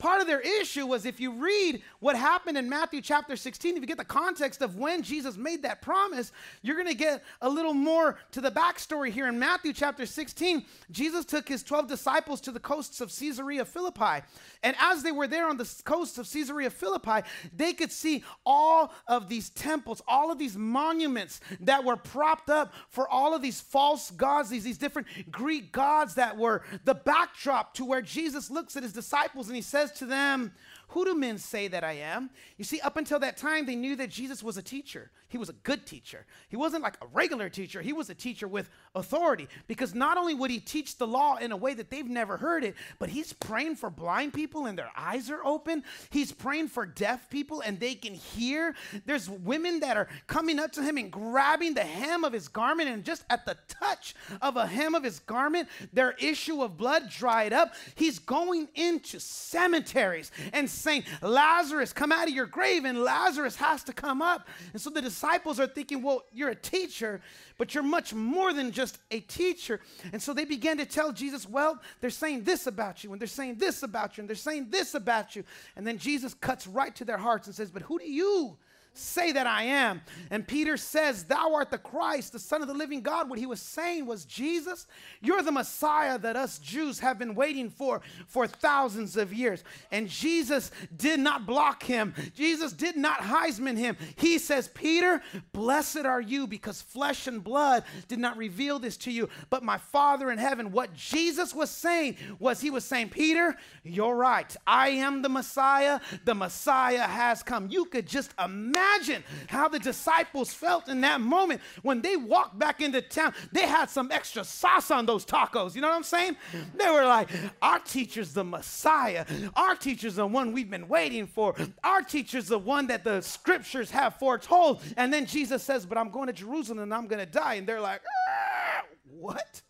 Part 0.00 0.22
of 0.22 0.26
their 0.26 0.40
issue 0.40 0.86
was 0.86 1.04
if 1.04 1.20
you 1.20 1.30
read 1.30 1.82
what 1.98 2.16
happened 2.16 2.56
in 2.56 2.70
Matthew 2.70 3.02
chapter 3.02 3.36
16, 3.36 3.76
if 3.76 3.82
you 3.82 3.86
get 3.86 3.98
the 3.98 4.04
context 4.04 4.62
of 4.62 4.76
when 4.76 5.02
Jesus 5.02 5.36
made 5.36 5.62
that 5.62 5.82
promise, 5.82 6.32
you're 6.62 6.74
going 6.74 6.88
to 6.88 6.94
get 6.94 7.22
a 7.42 7.48
little 7.48 7.74
more 7.74 8.18
to 8.32 8.40
the 8.40 8.50
backstory 8.50 9.10
here. 9.10 9.28
In 9.28 9.38
Matthew 9.38 9.74
chapter 9.74 10.06
16, 10.06 10.64
Jesus 10.90 11.26
took 11.26 11.46
his 11.46 11.62
12 11.62 11.86
disciples 11.86 12.40
to 12.40 12.50
the 12.50 12.58
coasts 12.58 13.02
of 13.02 13.14
Caesarea 13.14 13.66
Philippi. 13.66 14.24
And 14.62 14.74
as 14.80 15.02
they 15.02 15.12
were 15.12 15.26
there 15.26 15.46
on 15.46 15.58
the 15.58 15.70
coasts 15.84 16.16
of 16.16 16.26
Caesarea 16.32 16.70
Philippi, 16.70 17.28
they 17.54 17.74
could 17.74 17.92
see 17.92 18.24
all 18.46 18.94
of 19.06 19.28
these 19.28 19.50
temples, 19.50 20.00
all 20.08 20.32
of 20.32 20.38
these 20.38 20.56
monuments 20.56 21.42
that 21.60 21.84
were 21.84 21.96
propped 21.96 22.48
up 22.48 22.72
for 22.88 23.06
all 23.06 23.34
of 23.34 23.42
these 23.42 23.60
false 23.60 24.10
gods, 24.12 24.48
these, 24.48 24.64
these 24.64 24.78
different 24.78 25.08
Greek 25.30 25.72
gods 25.72 26.14
that 26.14 26.38
were 26.38 26.62
the 26.86 26.94
backdrop 26.94 27.74
to 27.74 27.84
where 27.84 28.00
Jesus 28.00 28.50
looks 28.50 28.78
at 28.78 28.82
his 28.82 28.94
disciples 28.94 29.48
and 29.48 29.56
he 29.56 29.60
says, 29.60 29.89
to 29.96 30.06
them, 30.06 30.52
Who 30.90 31.04
do 31.04 31.14
men 31.14 31.38
say 31.38 31.68
that 31.68 31.84
I 31.84 31.92
am? 31.92 32.30
You 32.56 32.64
see, 32.64 32.80
up 32.80 32.96
until 32.96 33.20
that 33.20 33.36
time, 33.36 33.64
they 33.64 33.76
knew 33.76 33.94
that 33.96 34.10
Jesus 34.10 34.42
was 34.42 34.56
a 34.56 34.62
teacher. 34.62 35.10
He 35.28 35.38
was 35.38 35.48
a 35.48 35.52
good 35.52 35.86
teacher. 35.86 36.26
He 36.48 36.56
wasn't 36.56 36.82
like 36.82 36.96
a 37.00 37.06
regular 37.06 37.48
teacher, 37.48 37.80
he 37.80 37.92
was 37.92 38.10
a 38.10 38.14
teacher 38.14 38.48
with 38.48 38.68
authority 38.96 39.46
because 39.68 39.94
not 39.94 40.18
only 40.18 40.34
would 40.34 40.50
he 40.50 40.58
teach 40.58 40.98
the 40.98 41.06
law 41.06 41.36
in 41.36 41.52
a 41.52 41.56
way 41.56 41.72
that 41.74 41.88
they've 41.88 42.08
never 42.08 42.36
heard 42.36 42.64
it, 42.64 42.74
but 42.98 43.08
he's 43.08 43.32
praying 43.32 43.76
for 43.76 43.88
blind 43.88 44.34
people 44.34 44.66
and 44.66 44.76
their 44.76 44.90
eyes 44.96 45.30
are 45.30 45.44
open. 45.44 45.84
He's 46.10 46.32
praying 46.32 46.68
for 46.68 46.84
deaf 46.84 47.30
people 47.30 47.60
and 47.60 47.78
they 47.78 47.94
can 47.94 48.14
hear. 48.14 48.74
There's 49.06 49.30
women 49.30 49.78
that 49.80 49.96
are 49.96 50.08
coming 50.26 50.58
up 50.58 50.72
to 50.72 50.82
him 50.82 50.96
and 50.96 51.12
grabbing 51.12 51.74
the 51.74 51.82
hem 51.82 52.24
of 52.24 52.32
his 52.32 52.48
garment, 52.48 52.88
and 52.88 53.04
just 53.04 53.24
at 53.30 53.46
the 53.46 53.56
touch 53.68 54.16
of 54.42 54.56
a 54.56 54.66
hem 54.66 54.96
of 54.96 55.04
his 55.04 55.20
garment, 55.20 55.68
their 55.92 56.12
issue 56.18 56.62
of 56.62 56.76
blood 56.76 57.08
dried 57.08 57.52
up. 57.52 57.74
He's 57.94 58.18
going 58.18 58.68
into 58.74 59.20
cemeteries 59.20 60.32
and 60.52 60.68
saying, 60.80 61.04
Lazarus, 61.22 61.92
come 61.92 62.12
out 62.12 62.28
of 62.28 62.34
your 62.34 62.46
grave, 62.46 62.84
and 62.84 63.02
Lazarus 63.02 63.56
has 63.56 63.84
to 63.84 63.92
come 63.92 64.22
up. 64.22 64.48
And 64.72 64.80
so 64.80 64.90
the 64.90 65.02
disciples 65.02 65.60
are 65.60 65.66
thinking, 65.66 66.02
well, 66.02 66.24
you're 66.32 66.48
a 66.48 66.54
teacher, 66.54 67.20
but 67.58 67.74
you're 67.74 67.82
much 67.82 68.14
more 68.14 68.52
than 68.52 68.72
just 68.72 68.98
a 69.10 69.20
teacher. 69.20 69.80
And 70.12 70.22
so 70.22 70.32
they 70.32 70.44
began 70.44 70.78
to 70.78 70.86
tell 70.86 71.12
Jesus, 71.12 71.48
well, 71.48 71.80
they're 72.00 72.10
saying 72.10 72.44
this 72.44 72.66
about 72.66 73.04
you, 73.04 73.12
and 73.12 73.20
they're 73.20 73.28
saying 73.28 73.56
this 73.56 73.82
about 73.82 74.16
you, 74.16 74.22
and 74.22 74.28
they're 74.28 74.36
saying 74.36 74.68
this 74.70 74.94
about 74.94 75.36
you. 75.36 75.44
And 75.76 75.86
then 75.86 75.98
Jesus 75.98 76.34
cuts 76.34 76.66
right 76.66 76.94
to 76.96 77.04
their 77.04 77.18
hearts 77.18 77.46
and 77.46 77.54
says, 77.54 77.70
but 77.70 77.82
who 77.82 77.98
do 77.98 78.10
you? 78.10 78.56
Say 79.00 79.32
that 79.32 79.46
I 79.46 79.64
am. 79.64 80.02
And 80.30 80.46
Peter 80.46 80.76
says, 80.76 81.24
Thou 81.24 81.54
art 81.54 81.70
the 81.70 81.78
Christ, 81.78 82.32
the 82.32 82.38
Son 82.38 82.62
of 82.62 82.68
the 82.68 82.74
living 82.74 83.00
God. 83.00 83.30
What 83.30 83.38
he 83.38 83.46
was 83.46 83.60
saying 83.60 84.06
was, 84.06 84.24
Jesus, 84.24 84.86
you're 85.20 85.42
the 85.42 85.52
Messiah 85.52 86.18
that 86.18 86.36
us 86.36 86.58
Jews 86.58 87.00
have 87.00 87.18
been 87.18 87.34
waiting 87.34 87.70
for 87.70 88.02
for 88.28 88.46
thousands 88.46 89.16
of 89.16 89.32
years. 89.32 89.64
And 89.90 90.08
Jesus 90.08 90.70
did 90.96 91.20
not 91.20 91.46
block 91.46 91.82
him, 91.82 92.14
Jesus 92.34 92.72
did 92.72 92.96
not 92.96 93.20
Heisman 93.20 93.78
him. 93.78 93.96
He 94.16 94.38
says, 94.38 94.68
Peter, 94.68 95.22
blessed 95.52 96.04
are 96.04 96.20
you 96.20 96.46
because 96.46 96.82
flesh 96.82 97.26
and 97.26 97.42
blood 97.42 97.84
did 98.08 98.18
not 98.18 98.36
reveal 98.36 98.78
this 98.78 98.96
to 98.98 99.10
you, 99.10 99.28
but 99.48 99.62
my 99.62 99.78
Father 99.78 100.30
in 100.30 100.38
heaven. 100.38 100.72
What 100.72 100.94
Jesus 100.94 101.54
was 101.54 101.70
saying 101.70 102.16
was, 102.38 102.60
He 102.60 102.70
was 102.70 102.84
saying, 102.84 103.08
Peter, 103.08 103.56
you're 103.82 104.16
right. 104.16 104.54
I 104.66 104.90
am 104.90 105.22
the 105.22 105.28
Messiah. 105.28 106.00
The 106.24 106.34
Messiah 106.34 107.02
has 107.02 107.42
come. 107.42 107.68
You 107.70 107.86
could 107.86 108.06
just 108.06 108.32
imagine 108.42 108.89
imagine 108.90 109.24
how 109.48 109.68
the 109.68 109.78
disciples 109.78 110.52
felt 110.52 110.88
in 110.88 111.00
that 111.02 111.20
moment 111.20 111.60
when 111.82 112.02
they 112.02 112.16
walked 112.16 112.58
back 112.58 112.80
into 112.80 113.00
town. 113.00 113.34
They 113.52 113.66
had 113.66 113.90
some 113.90 114.10
extra 114.10 114.44
sauce 114.44 114.90
on 114.90 115.06
those 115.06 115.24
tacos. 115.24 115.74
You 115.74 115.80
know 115.80 115.88
what 115.88 115.96
I'm 115.96 116.02
saying? 116.02 116.36
They 116.76 116.90
were 116.90 117.04
like, 117.04 117.28
Our 117.62 117.78
teacher's 117.78 118.32
the 118.32 118.44
Messiah. 118.44 119.24
Our 119.54 119.74
teacher's 119.74 120.16
the 120.16 120.26
one 120.26 120.52
we've 120.52 120.70
been 120.70 120.88
waiting 120.88 121.26
for. 121.26 121.54
Our 121.84 122.02
teacher's 122.02 122.48
the 122.48 122.58
one 122.58 122.86
that 122.88 123.04
the 123.04 123.20
scriptures 123.20 123.90
have 123.90 124.16
foretold. 124.16 124.82
And 124.96 125.12
then 125.12 125.26
Jesus 125.26 125.62
says, 125.62 125.86
But 125.86 125.98
I'm 125.98 126.10
going 126.10 126.26
to 126.28 126.32
Jerusalem 126.32 126.80
and 126.80 126.94
I'm 126.94 127.06
going 127.06 127.24
to 127.24 127.30
die. 127.30 127.54
And 127.54 127.66
they're 127.66 127.80
like, 127.80 128.02
ah, 128.28 128.84
What? 129.18 129.62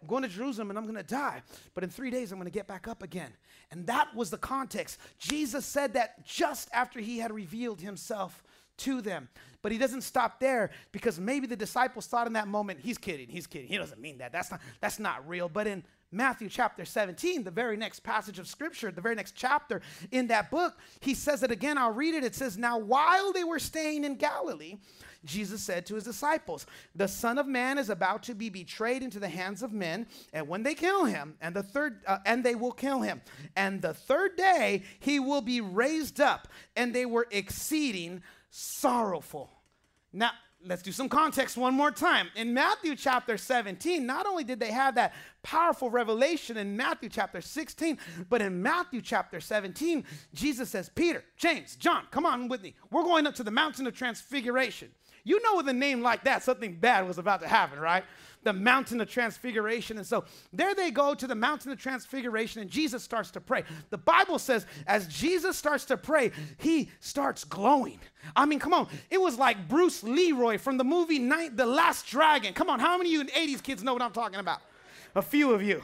I'm 0.00 0.08
going 0.08 0.22
to 0.22 0.28
Jerusalem 0.28 0.70
and 0.70 0.78
I'm 0.78 0.84
going 0.84 0.96
to 0.96 1.02
die. 1.02 1.42
But 1.74 1.84
in 1.84 1.90
three 1.90 2.10
days, 2.10 2.30
I'm 2.30 2.38
going 2.38 2.50
to 2.50 2.56
get 2.56 2.66
back 2.66 2.86
up 2.86 3.02
again. 3.02 3.32
And 3.70 3.86
that 3.88 4.14
was 4.14 4.30
the 4.30 4.38
context. 4.38 4.98
Jesus 5.18 5.66
said 5.66 5.94
that 5.94 6.24
just 6.24 6.68
after 6.72 7.00
he 7.00 7.18
had 7.18 7.32
revealed 7.32 7.80
himself 7.80 8.42
to 8.78 9.00
them. 9.00 9.28
But 9.60 9.72
he 9.72 9.78
doesn't 9.78 10.02
stop 10.02 10.38
there 10.38 10.70
because 10.92 11.18
maybe 11.18 11.46
the 11.46 11.56
disciples 11.56 12.06
thought 12.06 12.26
in 12.26 12.32
that 12.34 12.48
moment, 12.48 12.80
he's 12.80 12.98
kidding, 12.98 13.28
he's 13.28 13.46
kidding. 13.46 13.68
He 13.68 13.76
doesn't 13.76 14.00
mean 14.00 14.18
that. 14.18 14.32
That's 14.32 14.50
not, 14.50 14.60
that's 14.80 14.98
not 14.98 15.28
real. 15.28 15.48
But 15.48 15.66
in 15.66 15.82
Matthew 16.10 16.48
chapter 16.48 16.84
17, 16.84 17.44
the 17.44 17.50
very 17.50 17.76
next 17.76 18.00
passage 18.00 18.38
of 18.38 18.46
scripture, 18.46 18.90
the 18.90 19.00
very 19.00 19.14
next 19.14 19.34
chapter 19.34 19.82
in 20.10 20.28
that 20.28 20.50
book, 20.50 20.78
he 21.00 21.12
says 21.12 21.42
it 21.42 21.50
again. 21.50 21.76
I'll 21.76 21.92
read 21.92 22.14
it. 22.14 22.24
It 22.24 22.34
says, 22.34 22.56
Now 22.56 22.78
while 22.78 23.32
they 23.32 23.44
were 23.44 23.58
staying 23.58 24.04
in 24.04 24.14
Galilee, 24.14 24.76
Jesus 25.24 25.60
said 25.60 25.84
to 25.86 25.96
his 25.96 26.04
disciples, 26.04 26.64
The 26.94 27.08
Son 27.08 27.38
of 27.38 27.46
Man 27.46 27.76
is 27.76 27.90
about 27.90 28.22
to 28.24 28.34
be 28.34 28.48
betrayed 28.48 29.02
into 29.02 29.18
the 29.18 29.28
hands 29.28 29.62
of 29.62 29.72
men, 29.72 30.06
and 30.32 30.48
when 30.48 30.62
they 30.62 30.74
kill 30.74 31.04
him, 31.04 31.34
and 31.40 31.54
the 31.54 31.62
third 31.62 32.00
uh, 32.06 32.18
and 32.24 32.44
they 32.44 32.54
will 32.54 32.72
kill 32.72 33.00
him, 33.00 33.20
and 33.56 33.82
the 33.82 33.92
third 33.94 34.36
day 34.36 34.84
he 35.00 35.18
will 35.18 35.42
be 35.42 35.60
raised 35.60 36.20
up. 36.20 36.48
And 36.76 36.94
they 36.94 37.04
were 37.04 37.26
exceeding 37.30 38.22
sorrowful. 38.50 39.50
Now, 40.12 40.30
let's 40.64 40.82
do 40.82 40.92
some 40.92 41.08
context 41.08 41.56
one 41.56 41.74
more 41.74 41.90
time. 41.90 42.28
In 42.34 42.52
Matthew 42.52 42.96
chapter 42.96 43.36
17, 43.36 44.04
not 44.04 44.26
only 44.26 44.44
did 44.44 44.58
they 44.60 44.72
have 44.72 44.94
that 44.96 45.14
powerful 45.42 45.90
revelation 45.90 46.56
in 46.56 46.76
Matthew 46.76 47.08
chapter 47.08 47.40
16, 47.40 47.98
but 48.28 48.42
in 48.42 48.62
Matthew 48.62 49.00
chapter 49.00 49.40
17, 49.40 50.04
Jesus 50.34 50.70
says, 50.70 50.90
Peter, 50.94 51.24
James, 51.36 51.76
John, 51.76 52.04
come 52.10 52.26
on 52.26 52.48
with 52.48 52.62
me. 52.62 52.74
We're 52.90 53.04
going 53.04 53.26
up 53.26 53.34
to 53.36 53.44
the 53.44 53.50
mountain 53.50 53.86
of 53.86 53.96
transfiguration. 53.96 54.90
You 55.24 55.42
know, 55.42 55.56
with 55.56 55.68
a 55.68 55.72
name 55.72 56.02
like 56.02 56.24
that, 56.24 56.42
something 56.42 56.74
bad 56.74 57.06
was 57.06 57.18
about 57.18 57.40
to 57.40 57.48
happen, 57.48 57.78
right? 57.78 58.04
the 58.42 58.52
mountain 58.52 59.00
of 59.00 59.10
transfiguration. 59.10 59.98
And 59.98 60.06
so 60.06 60.24
there 60.52 60.74
they 60.74 60.90
go 60.90 61.14
to 61.14 61.26
the 61.26 61.34
mountain 61.34 61.72
of 61.72 61.78
transfiguration, 61.78 62.62
and 62.62 62.70
Jesus 62.70 63.02
starts 63.02 63.30
to 63.32 63.40
pray. 63.40 63.64
The 63.90 63.98
Bible 63.98 64.38
says, 64.38 64.66
as 64.86 65.06
Jesus 65.08 65.56
starts 65.56 65.84
to 65.86 65.96
pray, 65.96 66.32
he 66.58 66.90
starts 67.00 67.44
glowing. 67.44 68.00
I 68.36 68.46
mean, 68.46 68.58
come 68.58 68.74
on. 68.74 68.88
It 69.10 69.20
was 69.20 69.38
like 69.38 69.68
Bruce 69.68 70.02
Leroy 70.02 70.58
from 70.58 70.76
the 70.78 70.84
movie 70.84 71.18
Night, 71.18 71.56
The 71.56 71.66
Last 71.66 72.06
Dragon. 72.06 72.54
Come 72.54 72.70
on, 72.70 72.80
how 72.80 72.96
many 72.96 73.14
of 73.14 73.28
you 73.28 73.32
80s 73.32 73.62
kids 73.62 73.82
know 73.82 73.92
what 73.92 74.02
I'm 74.02 74.12
talking 74.12 74.40
about? 74.40 74.60
A 75.14 75.22
few 75.22 75.52
of 75.52 75.62
you. 75.62 75.82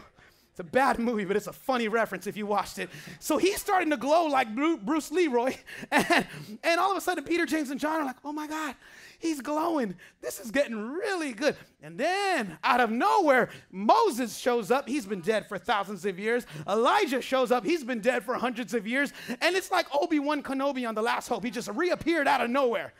It's 0.54 0.60
a 0.60 0.64
bad 0.64 1.00
movie, 1.00 1.24
but 1.24 1.36
it's 1.36 1.48
a 1.48 1.52
funny 1.52 1.88
reference 1.88 2.28
if 2.28 2.36
you 2.36 2.46
watched 2.46 2.78
it. 2.78 2.88
So 3.18 3.38
he's 3.38 3.60
starting 3.60 3.90
to 3.90 3.96
glow 3.96 4.26
like 4.26 4.54
Bruce 4.54 5.10
Leroy. 5.10 5.56
And, 5.90 6.26
and 6.62 6.80
all 6.80 6.92
of 6.92 6.96
a 6.96 7.00
sudden, 7.00 7.24
Peter, 7.24 7.44
James, 7.44 7.70
and 7.70 7.80
John 7.80 8.00
are 8.00 8.04
like, 8.04 8.16
oh 8.24 8.32
my 8.32 8.46
God, 8.46 8.76
He's 9.18 9.40
glowing. 9.40 9.94
This 10.20 10.38
is 10.38 10.50
getting 10.50 10.76
really 10.76 11.32
good. 11.32 11.56
And 11.82 11.98
then 11.98 12.58
out 12.62 12.80
of 12.80 12.90
nowhere, 12.90 13.48
Moses 13.72 14.36
shows 14.36 14.70
up. 14.70 14.88
He's 14.88 15.06
been 15.06 15.22
dead 15.22 15.48
for 15.48 15.56
thousands 15.56 16.04
of 16.04 16.18
years. 16.18 16.46
Elijah 16.68 17.22
shows 17.22 17.50
up. 17.50 17.64
He's 17.64 17.82
been 17.82 18.00
dead 18.00 18.22
for 18.22 18.34
hundreds 18.34 18.74
of 18.74 18.86
years. 18.86 19.14
And 19.40 19.56
it's 19.56 19.70
like 19.70 19.86
Obi 19.94 20.18
Wan 20.18 20.42
Kenobi 20.42 20.86
on 20.86 20.94
The 20.94 21.02
Last 21.02 21.28
Hope. 21.28 21.42
He 21.42 21.50
just 21.50 21.68
reappeared 21.68 22.28
out 22.28 22.42
of 22.42 22.50
nowhere. 22.50 22.92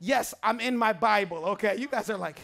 Yes, 0.00 0.34
I'm 0.42 0.60
in 0.60 0.76
my 0.76 0.92
Bible, 0.92 1.44
okay? 1.46 1.76
You 1.76 1.88
guys 1.88 2.08
are 2.10 2.16
like, 2.16 2.40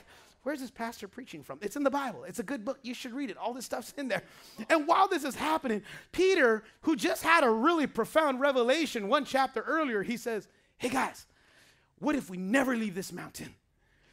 Where's 0.46 0.60
this 0.60 0.70
pastor 0.70 1.08
preaching 1.08 1.42
from? 1.42 1.58
It's 1.60 1.74
in 1.74 1.82
the 1.82 1.90
Bible. 1.90 2.22
It's 2.22 2.38
a 2.38 2.44
good 2.44 2.64
book. 2.64 2.78
You 2.84 2.94
should 2.94 3.12
read 3.12 3.30
it. 3.30 3.36
All 3.36 3.52
this 3.52 3.64
stuff's 3.64 3.92
in 3.98 4.06
there. 4.06 4.22
And 4.70 4.86
while 4.86 5.08
this 5.08 5.24
is 5.24 5.34
happening, 5.34 5.82
Peter, 6.12 6.62
who 6.82 6.94
just 6.94 7.24
had 7.24 7.42
a 7.42 7.50
really 7.50 7.88
profound 7.88 8.40
revelation 8.40 9.08
one 9.08 9.24
chapter 9.24 9.60
earlier, 9.62 10.04
he 10.04 10.16
says, 10.16 10.46
Hey 10.78 10.88
guys, 10.88 11.26
what 11.98 12.14
if 12.14 12.30
we 12.30 12.36
never 12.36 12.76
leave 12.76 12.94
this 12.94 13.12
mountain? 13.12 13.56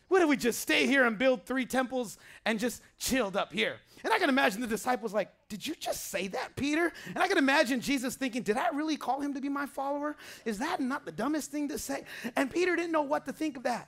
What 0.08 0.24
if 0.24 0.28
we 0.28 0.36
just 0.36 0.60
stay 0.60 0.88
here 0.88 1.06
and 1.06 1.20
build 1.20 1.46
three 1.46 1.68
temples 1.68 2.18
and 2.46 2.58
just 2.58 2.82
chilled 2.98 3.38
up 3.38 3.54
here? 3.54 3.76
And 4.04 4.12
I 4.12 4.18
can 4.18 4.28
imagine 4.28 4.60
the 4.60 4.66
disciples 4.66 5.14
like, 5.14 5.32
Did 5.50 5.68
you 5.68 5.76
just 5.76 6.08
say 6.08 6.30
that, 6.30 6.56
Peter? 6.56 6.92
And 7.10 7.20
I 7.20 7.28
can 7.28 7.38
imagine 7.38 7.80
Jesus 7.80 8.16
thinking, 8.16 8.42
Did 8.42 8.58
I 8.58 8.70
really 8.70 8.98
call 8.98 9.22
him 9.22 9.36
to 9.36 9.40
be 9.40 9.50
my 9.50 9.68
follower? 9.68 10.16
Is 10.46 10.58
that 10.58 10.80
not 10.80 11.06
the 11.06 11.12
dumbest 11.12 11.52
thing 11.52 11.68
to 11.68 11.78
say? 11.78 12.06
And 12.36 12.50
Peter 12.50 12.76
didn't 12.76 12.92
know 12.92 13.04
what 13.04 13.28
to 13.28 13.34
think 13.34 13.56
of 13.56 13.62
that. 13.64 13.88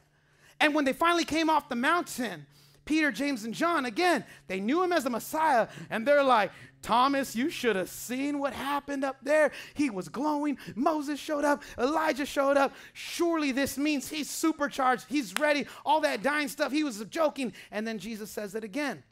And 0.59 0.73
when 0.73 0.85
they 0.85 0.93
finally 0.93 1.25
came 1.25 1.49
off 1.49 1.69
the 1.69 1.75
mountain, 1.75 2.45
Peter, 2.85 3.11
James, 3.11 3.43
and 3.43 3.53
John, 3.53 3.85
again, 3.85 4.23
they 4.47 4.59
knew 4.59 4.83
him 4.83 4.93
as 4.93 5.03
the 5.03 5.09
Messiah, 5.09 5.67
and 5.89 6.07
they're 6.07 6.23
like, 6.23 6.51
Thomas, 6.81 7.35
you 7.35 7.49
should 7.49 7.75
have 7.75 7.89
seen 7.89 8.37
what 8.37 8.53
happened 8.53 9.03
up 9.03 9.17
there. 9.23 9.51
He 9.73 9.89
was 9.89 10.07
glowing. 10.07 10.59
Moses 10.75 11.19
showed 11.19 11.43
up. 11.43 11.63
Elijah 11.79 12.27
showed 12.27 12.57
up. 12.57 12.73
Surely 12.93 13.51
this 13.51 13.75
means 13.75 14.07
he's 14.07 14.29
supercharged. 14.29 15.05
He's 15.09 15.33
ready. 15.39 15.65
All 15.83 15.99
that 16.01 16.21
dying 16.21 16.47
stuff, 16.47 16.71
he 16.71 16.83
was 16.83 17.03
joking. 17.05 17.53
And 17.71 17.87
then 17.87 17.97
Jesus 17.97 18.29
says 18.29 18.53
it 18.53 18.63
again. 18.63 19.03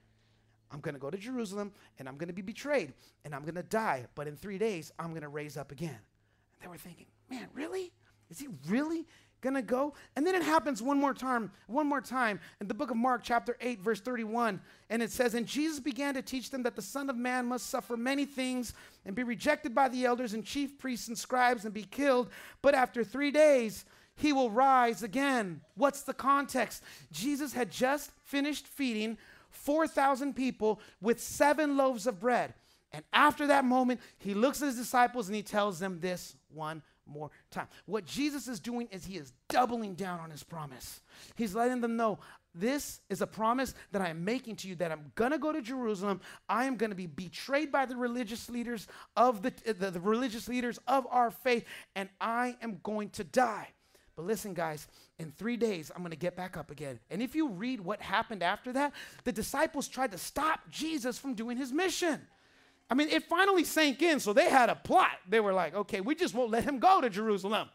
I'm 0.71 0.81
going 0.81 0.93
to 0.93 1.00
go 1.00 1.09
to 1.09 1.17
Jerusalem 1.17 1.71
and 1.97 2.07
I'm 2.07 2.17
going 2.17 2.27
to 2.27 2.33
be 2.33 2.43
betrayed 2.43 2.93
and 3.25 3.33
I'm 3.33 3.41
going 3.41 3.55
to 3.55 3.63
die. 3.63 4.05
But 4.13 4.27
in 4.27 4.35
three 4.35 4.59
days, 4.59 4.91
I'm 5.00 5.09
going 5.09 5.21
to 5.21 5.27
raise 5.27 5.57
up 5.57 5.71
again. 5.71 5.89
And 5.89 6.62
they 6.62 6.67
were 6.67 6.77
thinking, 6.77 7.07
man, 7.27 7.47
really? 7.55 7.91
Is 8.29 8.39
he 8.39 8.50
really 8.67 9.07
gonna 9.43 9.62
go? 9.62 9.93
And 10.15 10.25
then 10.25 10.33
it 10.33 10.41
happens 10.41 10.81
one 10.81 11.00
more 11.00 11.13
time 11.13 11.51
one 11.67 11.88
more 11.88 12.01
time 12.01 12.39
in 12.59 12.67
the 12.67 12.73
book 12.73 12.89
of 12.89 12.97
mark 12.97 13.21
chapter 13.23 13.55
8 13.62 13.81
verse 13.81 14.01
31 14.01 14.59
and 14.89 15.03
it 15.03 15.12
says 15.12 15.33
and 15.33 15.45
jesus 15.45 15.79
began 15.79 16.13
to 16.13 16.21
teach 16.21 16.50
them 16.50 16.63
that 16.63 16.75
the 16.75 16.81
son 16.81 17.09
of 17.09 17.15
man 17.15 17.45
must 17.45 17.69
suffer 17.69 17.95
many 17.95 18.25
things 18.25 18.73
and 19.05 19.15
be 19.15 19.23
rejected 19.23 19.75
by 19.75 19.89
the 19.89 20.05
elders 20.05 20.33
and 20.33 20.45
chief 20.45 20.77
priests 20.77 21.07
and 21.07 21.17
scribes 21.17 21.65
and 21.65 21.73
be 21.73 21.83
killed. 21.83 22.29
But 22.62 22.75
after 22.75 23.03
three 23.03 23.31
days 23.31 23.85
he 24.15 24.31
will 24.31 24.51
rise 24.51 25.03
again. 25.03 25.62
What's 25.75 26.03
the 26.03 26.13
context? 26.13 26.83
Jesus 27.12 27.53
had 27.53 27.71
just 27.71 28.12
finished 28.23 28.67
feeding 28.67 29.17
4000 29.50 30.35
people 30.35 30.79
with 31.01 31.21
seven 31.21 31.77
loaves 31.77 32.07
of 32.07 32.19
bread. 32.19 32.53
And 32.91 33.03
after 33.12 33.47
that 33.47 33.65
moment 33.65 34.00
he 34.19 34.33
looks 34.33 34.62
at 34.62 34.67
his 34.67 34.77
disciples 34.77 35.27
and 35.27 35.35
he 35.35 35.43
tells 35.43 35.79
them 35.79 36.00
this 36.00 36.35
one 36.53 36.83
more 37.05 37.31
time. 37.51 37.67
What 37.86 38.05
Jesus 38.05 38.48
is 38.48 38.60
doing 38.60 38.88
is 38.91 39.05
he 39.05 39.17
is 39.17 39.33
doubling 39.50 39.95
down 39.95 40.19
on 40.19 40.29
his 40.29 40.43
promise. 40.43 41.01
He's 41.36 41.55
letting 41.55 41.81
them 41.81 41.95
know 41.95 42.19
this 42.55 43.01
is 43.10 43.22
a 43.22 43.27
promise 43.27 43.74
that 43.91 44.01
I 44.01 44.10
am 44.10 44.24
making 44.24 44.57
to 44.57 44.67
you 44.67 44.75
that 44.75 44.91
I'm 44.91 45.12
going 45.15 45.31
to 45.31 45.38
go 45.38 45.51
to 45.51 45.62
Jerusalem. 45.62 46.22
I 46.48 46.65
am 46.65 46.77
going 46.77 46.91
to 46.91 46.95
be 46.95 47.07
betrayed 47.07 47.72
by 47.72 47.86
the 47.86 47.95
religious 47.95 48.50
leaders 48.50 48.88
of 49.15 49.41
the, 49.41 49.53
uh, 49.67 49.74
the, 49.77 49.91
the 49.91 50.00
religious 50.00 50.48
leaders 50.48 50.79
of 50.88 51.07
our 51.10 51.31
faith 51.31 51.65
and 51.95 52.10
I 52.22 52.55
am 52.62 52.79
going 52.83 53.10
to 53.12 53.24
die. 53.24 53.69
But 54.15 54.25
listen, 54.25 54.53
guys, 54.53 54.88
in 55.17 55.31
three 55.31 55.57
days, 55.57 55.91
I'm 55.93 56.03
going 56.03 56.12
to 56.12 56.17
get 56.17 56.36
back 56.36 56.55
up 56.55 56.69
again. 56.69 57.00
And 57.10 57.22
if 57.22 57.33
you 57.33 57.50
read 57.50 57.81
what 57.81 58.00
happened 58.00 58.43
after 58.43 58.72
that, 58.74 58.93
the 59.24 59.31
disciples 59.31 59.88
tried 59.88 60.12
to 60.12 60.19
stop 60.19 60.60
Jesus 60.69 61.17
from 61.17 61.33
doing 61.33 61.57
his 61.57 61.72
mission. 61.72 62.22
I 62.93 62.95
mean, 62.95 63.09
it 63.09 63.23
finally 63.23 63.63
sank 63.63 64.03
in, 64.03 64.19
so 64.19 64.33
they 64.33 64.47
had 64.47 64.69
a 64.69 64.75
plot. 64.75 65.17
They 65.27 65.39
were 65.39 65.51
like, 65.51 65.73
okay, 65.73 66.00
we 66.00 66.13
just 66.13 66.35
won't 66.35 66.51
let 66.51 66.63
him 66.63 66.77
go 66.77 67.01
to 67.01 67.09
Jerusalem. 67.09 67.69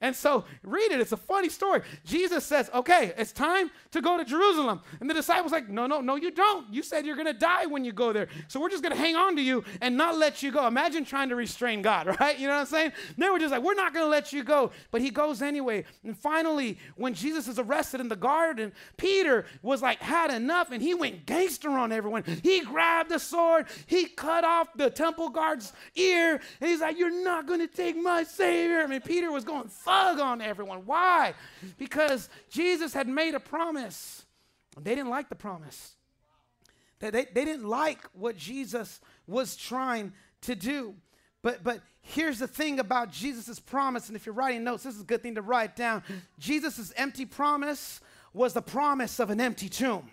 And 0.00 0.14
so, 0.14 0.44
read 0.62 0.92
it. 0.92 1.00
It's 1.00 1.12
a 1.12 1.16
funny 1.16 1.48
story. 1.48 1.82
Jesus 2.04 2.44
says, 2.44 2.70
Okay, 2.74 3.12
it's 3.16 3.32
time 3.32 3.70
to 3.92 4.00
go 4.00 4.16
to 4.18 4.24
Jerusalem. 4.24 4.80
And 5.00 5.08
the 5.08 5.14
disciples 5.14 5.52
like, 5.52 5.68
No, 5.68 5.86
no, 5.86 6.00
no, 6.00 6.16
you 6.16 6.30
don't. 6.30 6.72
You 6.72 6.82
said 6.82 7.06
you're 7.06 7.16
going 7.16 7.26
to 7.26 7.32
die 7.32 7.66
when 7.66 7.84
you 7.84 7.92
go 7.92 8.12
there. 8.12 8.28
So, 8.48 8.60
we're 8.60 8.70
just 8.70 8.82
going 8.82 8.94
to 8.94 9.00
hang 9.00 9.16
on 9.16 9.36
to 9.36 9.42
you 9.42 9.64
and 9.80 9.96
not 9.96 10.16
let 10.16 10.42
you 10.42 10.52
go. 10.52 10.66
Imagine 10.66 11.04
trying 11.04 11.28
to 11.30 11.36
restrain 11.36 11.82
God, 11.82 12.06
right? 12.20 12.38
You 12.38 12.46
know 12.46 12.54
what 12.54 12.60
I'm 12.60 12.66
saying? 12.66 12.92
They 13.16 13.28
were 13.28 13.38
just 13.38 13.52
like, 13.52 13.62
We're 13.62 13.74
not 13.74 13.94
going 13.94 14.04
to 14.04 14.10
let 14.10 14.32
you 14.32 14.44
go. 14.44 14.70
But 14.90 15.00
he 15.00 15.10
goes 15.10 15.42
anyway. 15.42 15.84
And 16.04 16.16
finally, 16.16 16.78
when 16.96 17.14
Jesus 17.14 17.48
is 17.48 17.58
arrested 17.58 18.00
in 18.00 18.08
the 18.08 18.16
garden, 18.16 18.72
Peter 18.96 19.46
was 19.62 19.82
like, 19.82 20.00
had 20.00 20.30
enough 20.30 20.70
and 20.70 20.82
he 20.82 20.94
went 20.94 21.26
gangster 21.26 21.70
on 21.70 21.92
everyone. 21.92 22.24
He 22.42 22.60
grabbed 22.60 23.10
the 23.10 23.18
sword, 23.18 23.66
he 23.86 24.06
cut 24.06 24.44
off 24.44 24.68
the 24.74 24.90
temple 24.90 25.28
guard's 25.28 25.72
ear, 25.94 26.40
and 26.60 26.70
he's 26.70 26.80
like, 26.80 26.98
You're 26.98 27.22
not 27.24 27.46
going 27.46 27.60
to 27.60 27.66
take 27.66 27.96
my 27.96 28.22
Savior. 28.24 28.80
I 28.80 28.86
mean, 28.86 29.00
Peter 29.00 29.30
was 29.30 29.44
going 29.44 29.68
thug 29.86 30.20
on 30.20 30.42
everyone. 30.42 30.82
Why? 30.84 31.34
Because 31.78 32.28
Jesus 32.50 32.92
had 32.92 33.08
made 33.08 33.34
a 33.34 33.40
promise. 33.40 34.26
They 34.78 34.94
didn't 34.94 35.10
like 35.10 35.28
the 35.28 35.36
promise. 35.36 35.94
They, 36.98 37.10
they, 37.10 37.26
they 37.32 37.44
didn't 37.44 37.66
like 37.66 38.00
what 38.12 38.36
Jesus 38.36 39.00
was 39.26 39.56
trying 39.56 40.12
to 40.42 40.54
do. 40.54 40.94
But, 41.42 41.62
but 41.62 41.80
here's 42.00 42.40
the 42.40 42.48
thing 42.48 42.80
about 42.80 43.12
Jesus' 43.12 43.60
promise, 43.60 44.08
and 44.08 44.16
if 44.16 44.26
you're 44.26 44.34
writing 44.34 44.64
notes, 44.64 44.82
this 44.82 44.96
is 44.96 45.02
a 45.02 45.04
good 45.04 45.22
thing 45.22 45.36
to 45.36 45.42
write 45.42 45.76
down. 45.76 46.02
Jesus' 46.38 46.92
empty 46.96 47.24
promise 47.24 48.00
was 48.32 48.52
the 48.52 48.62
promise 48.62 49.20
of 49.20 49.30
an 49.30 49.40
empty 49.40 49.68
tomb. 49.68 50.10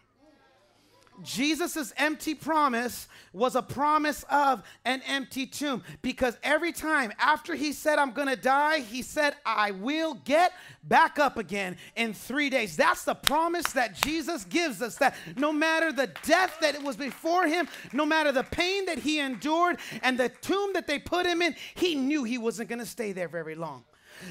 Jesus' 1.21 1.93
empty 1.97 2.33
promise 2.33 3.07
was 3.33 3.55
a 3.55 3.61
promise 3.61 4.23
of 4.29 4.63
an 4.85 5.01
empty 5.07 5.45
tomb 5.45 5.83
because 6.01 6.37
every 6.43 6.71
time 6.71 7.11
after 7.19 7.55
he 7.55 7.73
said, 7.73 7.99
I'm 7.99 8.11
gonna 8.11 8.35
die, 8.35 8.79
he 8.79 9.01
said, 9.01 9.35
I 9.45 9.71
will 9.71 10.15
get 10.25 10.53
back 10.83 11.19
up 11.19 11.37
again 11.37 11.77
in 11.95 12.13
three 12.13 12.49
days. 12.49 12.75
That's 12.75 13.03
the 13.03 13.15
promise 13.15 13.65
that 13.73 13.95
Jesus 13.95 14.45
gives 14.45 14.81
us 14.81 14.97
that 14.97 15.15
no 15.35 15.51
matter 15.51 15.91
the 15.91 16.11
death 16.23 16.57
that 16.61 16.75
it 16.75 16.83
was 16.83 16.95
before 16.95 17.47
him, 17.47 17.67
no 17.91 18.05
matter 18.05 18.31
the 18.31 18.43
pain 18.43 18.85
that 18.85 18.99
he 18.99 19.19
endured 19.19 19.77
and 20.01 20.17
the 20.17 20.29
tomb 20.29 20.73
that 20.73 20.87
they 20.87 20.99
put 20.99 21.25
him 21.25 21.41
in, 21.41 21.55
he 21.75 21.95
knew 21.95 22.23
he 22.23 22.37
wasn't 22.37 22.69
gonna 22.69 22.85
stay 22.85 23.11
there 23.11 23.27
very 23.27 23.55
long. 23.55 23.83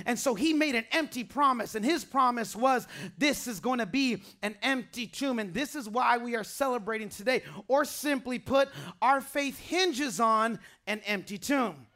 And 0.06 0.18
so 0.18 0.34
he 0.34 0.52
made 0.52 0.74
an 0.74 0.84
empty 0.92 1.24
promise, 1.24 1.74
and 1.74 1.84
his 1.84 2.04
promise 2.04 2.54
was 2.56 2.86
this 3.18 3.46
is 3.46 3.60
going 3.60 3.78
to 3.78 3.86
be 3.86 4.22
an 4.42 4.56
empty 4.62 5.06
tomb. 5.06 5.38
And 5.38 5.54
this 5.54 5.74
is 5.74 5.88
why 5.88 6.18
we 6.18 6.36
are 6.36 6.44
celebrating 6.44 7.08
today. 7.08 7.42
Or 7.68 7.84
simply 7.84 8.38
put, 8.38 8.68
our 9.00 9.20
faith 9.20 9.58
hinges 9.58 10.20
on 10.20 10.58
an 10.86 11.00
empty 11.06 11.38
tomb. 11.38 11.86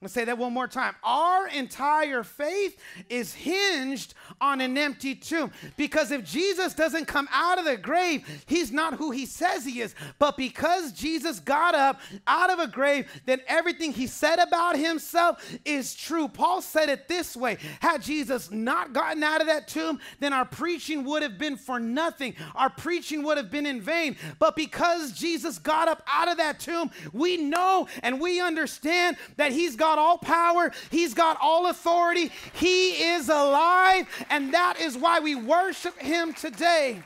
Let's 0.00 0.14
say 0.14 0.24
that 0.26 0.38
one 0.38 0.52
more 0.52 0.68
time. 0.68 0.94
Our 1.02 1.48
entire 1.48 2.22
faith 2.22 2.78
is 3.08 3.34
hinged 3.34 4.14
on 4.40 4.60
an 4.60 4.78
empty 4.78 5.16
tomb. 5.16 5.50
Because 5.76 6.12
if 6.12 6.24
Jesus 6.24 6.72
doesn't 6.72 7.06
come 7.06 7.28
out 7.32 7.58
of 7.58 7.64
the 7.64 7.76
grave, 7.76 8.24
he's 8.46 8.70
not 8.70 8.94
who 8.94 9.10
he 9.10 9.26
says 9.26 9.64
he 9.64 9.80
is. 9.80 9.96
But 10.20 10.36
because 10.36 10.92
Jesus 10.92 11.40
got 11.40 11.74
up 11.74 12.00
out 12.28 12.48
of 12.48 12.60
a 12.60 12.68
grave, 12.68 13.08
then 13.26 13.40
everything 13.48 13.92
he 13.92 14.06
said 14.06 14.38
about 14.38 14.78
himself 14.78 15.44
is 15.64 15.96
true. 15.96 16.28
Paul 16.28 16.62
said 16.62 16.88
it 16.88 17.08
this 17.08 17.36
way 17.36 17.58
Had 17.80 18.00
Jesus 18.00 18.52
not 18.52 18.92
gotten 18.92 19.24
out 19.24 19.40
of 19.40 19.48
that 19.48 19.66
tomb, 19.66 19.98
then 20.20 20.32
our 20.32 20.44
preaching 20.44 21.02
would 21.06 21.22
have 21.22 21.38
been 21.38 21.56
for 21.56 21.80
nothing. 21.80 22.36
Our 22.54 22.70
preaching 22.70 23.24
would 23.24 23.36
have 23.36 23.50
been 23.50 23.66
in 23.66 23.80
vain. 23.80 24.16
But 24.38 24.54
because 24.54 25.10
Jesus 25.10 25.58
got 25.58 25.88
up 25.88 26.04
out 26.06 26.28
of 26.28 26.36
that 26.36 26.60
tomb, 26.60 26.92
we 27.12 27.36
know 27.36 27.88
and 28.04 28.20
we 28.20 28.40
understand 28.40 29.16
that 29.38 29.50
he's 29.50 29.74
got 29.74 29.87
got 29.88 29.98
all 29.98 30.18
power, 30.18 30.70
He's 30.90 31.14
got 31.14 31.38
all 31.40 31.68
authority. 31.70 32.30
He 32.52 32.90
is 32.90 33.30
alive, 33.30 34.06
and 34.28 34.52
that 34.52 34.80
is 34.80 34.98
why 34.98 35.20
we 35.20 35.34
worship 35.34 35.98
Him 35.98 36.34
today. 36.34 37.02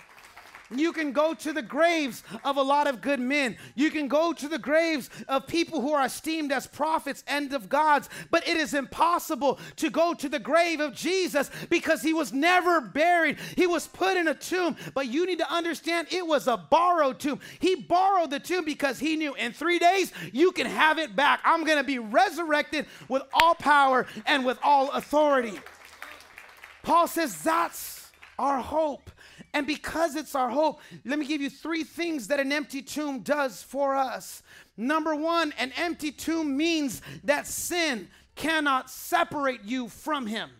You 0.74 0.92
can 0.92 1.12
go 1.12 1.34
to 1.34 1.52
the 1.52 1.62
graves 1.62 2.22
of 2.44 2.56
a 2.56 2.62
lot 2.62 2.86
of 2.86 3.00
good 3.00 3.20
men. 3.20 3.56
You 3.74 3.90
can 3.90 4.08
go 4.08 4.32
to 4.32 4.48
the 4.48 4.58
graves 4.58 5.10
of 5.28 5.46
people 5.46 5.80
who 5.80 5.92
are 5.92 6.06
esteemed 6.06 6.52
as 6.52 6.66
prophets 6.66 7.24
and 7.26 7.52
of 7.52 7.68
gods. 7.68 8.08
But 8.30 8.46
it 8.46 8.56
is 8.56 8.74
impossible 8.74 9.58
to 9.76 9.90
go 9.90 10.14
to 10.14 10.28
the 10.28 10.38
grave 10.38 10.80
of 10.80 10.94
Jesus 10.94 11.50
because 11.68 12.02
he 12.02 12.12
was 12.12 12.32
never 12.32 12.80
buried. 12.80 13.38
He 13.56 13.66
was 13.66 13.86
put 13.86 14.16
in 14.16 14.28
a 14.28 14.34
tomb. 14.34 14.76
But 14.94 15.08
you 15.08 15.26
need 15.26 15.38
to 15.38 15.52
understand 15.52 16.08
it 16.10 16.26
was 16.26 16.48
a 16.48 16.56
borrowed 16.56 17.18
tomb. 17.18 17.40
He 17.58 17.74
borrowed 17.74 18.30
the 18.30 18.40
tomb 18.40 18.64
because 18.64 18.98
he 18.98 19.16
knew 19.16 19.34
in 19.34 19.52
three 19.52 19.78
days 19.78 20.12
you 20.32 20.52
can 20.52 20.66
have 20.66 20.98
it 20.98 21.14
back. 21.16 21.40
I'm 21.44 21.64
going 21.64 21.78
to 21.78 21.84
be 21.84 21.98
resurrected 21.98 22.86
with 23.08 23.22
all 23.32 23.54
power 23.54 24.06
and 24.26 24.44
with 24.44 24.58
all 24.62 24.90
authority. 24.90 25.58
Paul 26.82 27.06
says 27.06 27.42
that's 27.42 28.10
our 28.38 28.60
hope. 28.60 29.10
And 29.54 29.66
because 29.66 30.16
it's 30.16 30.34
our 30.34 30.48
hope, 30.48 30.80
let 31.04 31.18
me 31.18 31.26
give 31.26 31.40
you 31.40 31.50
three 31.50 31.84
things 31.84 32.28
that 32.28 32.40
an 32.40 32.52
empty 32.52 32.80
tomb 32.80 33.20
does 33.20 33.62
for 33.62 33.94
us. 33.94 34.42
Number 34.76 35.14
one, 35.14 35.52
an 35.58 35.72
empty 35.76 36.10
tomb 36.10 36.56
means 36.56 37.02
that 37.24 37.46
sin 37.46 38.08
cannot 38.34 38.90
separate 38.90 39.62
you 39.64 39.88
from 39.88 40.26
Him. 40.26 40.50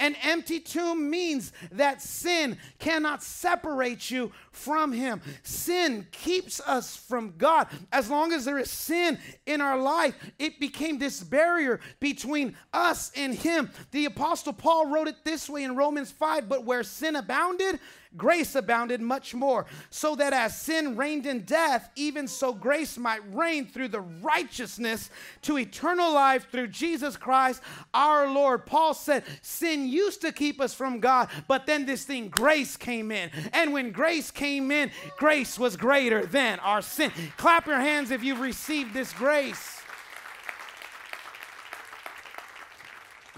An 0.00 0.16
empty 0.22 0.60
tomb 0.60 1.10
means 1.10 1.52
that 1.72 2.00
sin 2.00 2.56
cannot 2.78 3.22
separate 3.22 4.10
you 4.10 4.32
from 4.50 4.92
Him. 4.92 5.20
Sin 5.42 6.06
keeps 6.10 6.58
us 6.60 6.96
from 6.96 7.34
God. 7.36 7.68
As 7.92 8.08
long 8.08 8.32
as 8.32 8.46
there 8.46 8.58
is 8.58 8.70
sin 8.70 9.18
in 9.44 9.60
our 9.60 9.78
life, 9.78 10.14
it 10.38 10.58
became 10.58 10.98
this 10.98 11.22
barrier 11.22 11.80
between 12.00 12.56
us 12.72 13.12
and 13.14 13.34
Him. 13.34 13.70
The 13.90 14.06
Apostle 14.06 14.54
Paul 14.54 14.86
wrote 14.86 15.06
it 15.06 15.22
this 15.22 15.50
way 15.50 15.64
in 15.64 15.76
Romans 15.76 16.10
5 16.10 16.48
But 16.48 16.64
where 16.64 16.82
sin 16.82 17.14
abounded, 17.14 17.78
grace 18.16 18.54
abounded 18.54 19.00
much 19.00 19.34
more, 19.34 19.66
so 19.90 20.16
that 20.16 20.32
as 20.32 20.58
sin 20.58 20.96
reigned 20.96 21.26
in 21.26 21.42
death, 21.42 21.90
even 21.96 22.26
so 22.26 22.52
grace 22.52 22.98
might 22.98 23.20
reign 23.34 23.66
through 23.66 23.88
the 23.88 24.00
righteousness 24.00 25.10
to 25.42 25.58
eternal 25.58 26.12
life 26.12 26.50
through 26.50 26.68
Jesus 26.68 27.16
Christ 27.16 27.62
our 27.94 28.28
Lord. 28.28 28.66
Paul 28.66 28.94
said, 28.94 29.24
Sin 29.42 29.88
used 29.88 30.20
to 30.22 30.32
keep 30.32 30.60
us 30.60 30.74
from 30.74 31.00
God, 31.00 31.28
but 31.48 31.66
then 31.66 31.86
this 31.86 32.04
thing, 32.04 32.28
grace, 32.28 32.76
came 32.76 33.10
in. 33.10 33.30
And 33.52 33.72
when 33.72 33.92
grace 33.92 34.30
came 34.30 34.70
in, 34.70 34.90
grace 35.16 35.58
was 35.58 35.76
greater 35.76 36.26
than 36.26 36.58
our 36.60 36.82
sin. 36.82 37.12
Clap 37.36 37.66
your 37.66 37.80
hands 37.80 38.10
if 38.10 38.22
you've 38.22 38.40
received 38.40 38.94
this 38.94 39.12
grace. 39.12 39.79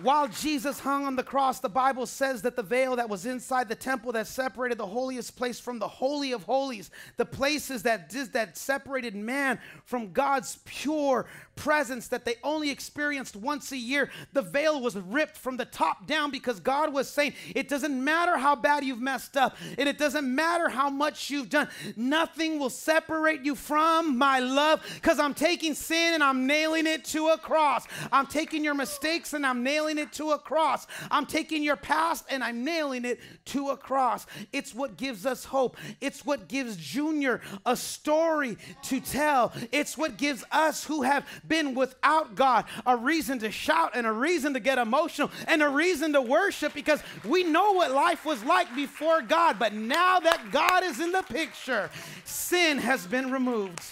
While 0.03 0.27
Jesus 0.27 0.81
hung 0.81 1.07
on 1.07 1.15
the 1.15 1.23
cross, 1.23 1.61
the 1.61 1.69
Bible 1.69 2.07
says 2.07 2.43
that 2.43 2.57
the 2.57 2.63
veil 2.63 2.97
that 2.97 3.09
was 3.09 3.25
inside 3.25 3.69
the 3.69 3.77
temple 3.77 4.13
that 4.13 4.27
separated 4.27 4.79
the 4.79 4.87
holiest 4.87 5.37
place 5.37 5.61
from 5.61 5.79
the 5.79 5.87
holy 5.87 6.33
of 6.33 6.43
holies, 6.43 6.91
the 7.17 7.25
places 7.25 7.85
that 7.85 8.11
that 8.33 8.57
separated 8.57 9.15
man 9.15 9.61
from 9.85 10.13
God's 10.13 10.59
pure 10.65 11.27
presence 11.55 12.09
that 12.09 12.25
they 12.25 12.37
only 12.43 12.71
experienced 12.71 13.37
once 13.37 13.71
a 13.73 13.77
year, 13.77 14.11
the 14.33 14.43
veil 14.43 14.81
was 14.81 14.97
ripped 14.97 15.37
from 15.37 15.57
the 15.57 15.65
top 15.65 16.07
down 16.07 16.31
because 16.31 16.59
God 16.59 16.93
was 16.93 17.09
saying, 17.09 17.35
It 17.55 17.69
doesn't 17.69 18.03
matter 18.03 18.37
how 18.37 18.57
bad 18.57 18.85
you've 18.85 19.01
messed 19.01 19.37
up, 19.37 19.57
and 19.79 19.89
it 19.89 19.99
doesn't 19.99 20.35
matter 20.35 20.69
how 20.69 20.91
much 20.91 21.31
you've 21.31 21.51
done. 21.51 21.69
Nothing 21.97 22.59
will 22.59 22.71
separate 22.71 23.43
you 23.43 23.55
from 23.55 24.19
my 24.19 24.41
love 24.41 24.83
because 24.95 25.21
I'm 25.21 25.35
taking 25.35 25.75
sin 25.75 26.15
and 26.15 26.25
I'm 26.25 26.47
nailing 26.47 26.87
it 26.87 27.05
to 27.07 27.29
a 27.29 27.39
cross. 27.39 27.87
I'm 28.11 28.27
taking 28.27 28.65
your 28.65 28.75
mistakes 28.75 29.33
and 29.33 29.47
I'm 29.47 29.63
nailing 29.63 29.92
it 29.99 30.13
to 30.15 30.33
a 30.33 30.39
cross. 30.39 30.87
I'm 31.11 31.27
taking 31.27 31.63
your 31.63 31.77
past 31.77 32.25
and 32.31 32.43
I'm 32.43 32.65
nailing 32.65 33.05
it 33.05 33.21
to 33.47 33.71
a 33.71 33.77
cross. 33.77 34.27
It's 34.53 34.75
what 34.75 34.97
gives 34.97 35.27
us 35.27 35.45
hope. 35.45 35.77
It's 36.01 36.25
what 36.25 36.49
gives 36.49 36.77
Junior 36.77 37.41
a 37.65 37.77
story 37.77 38.57
to 38.85 39.01
tell. 39.01 39.53
It's 39.71 39.97
what 39.97 40.17
gives 40.17 40.45
us 40.51 40.85
who 40.85 41.03
have 41.03 41.27
been 41.47 41.75
without 41.75 42.35
God 42.35 42.65
a 42.87 42.97
reason 42.97 43.39
to 43.41 43.51
shout 43.51 43.93
and 43.95 44.07
a 44.07 44.13
reason 44.13 44.55
to 44.55 44.61
get 44.61 44.79
emotional 44.79 45.31
and 45.47 45.63
a 45.63 45.69
reason 45.69 46.13
to 46.13 46.23
worship 46.23 46.75
because 46.75 47.03
we 47.25 47.43
know 47.45 47.73
what 47.73 47.91
life 47.91 48.25
was 48.25 48.43
like 48.45 48.75
before 48.75 49.23
God. 49.23 49.59
But 49.59 49.73
now 49.73 50.21
that 50.21 50.51
God 50.51 50.85
is 50.85 51.01
in 51.01 51.13
the 51.13 51.23
picture, 51.23 51.91
sin 52.25 52.79
has 52.79 53.07
been 53.07 53.31
removed 53.31 53.83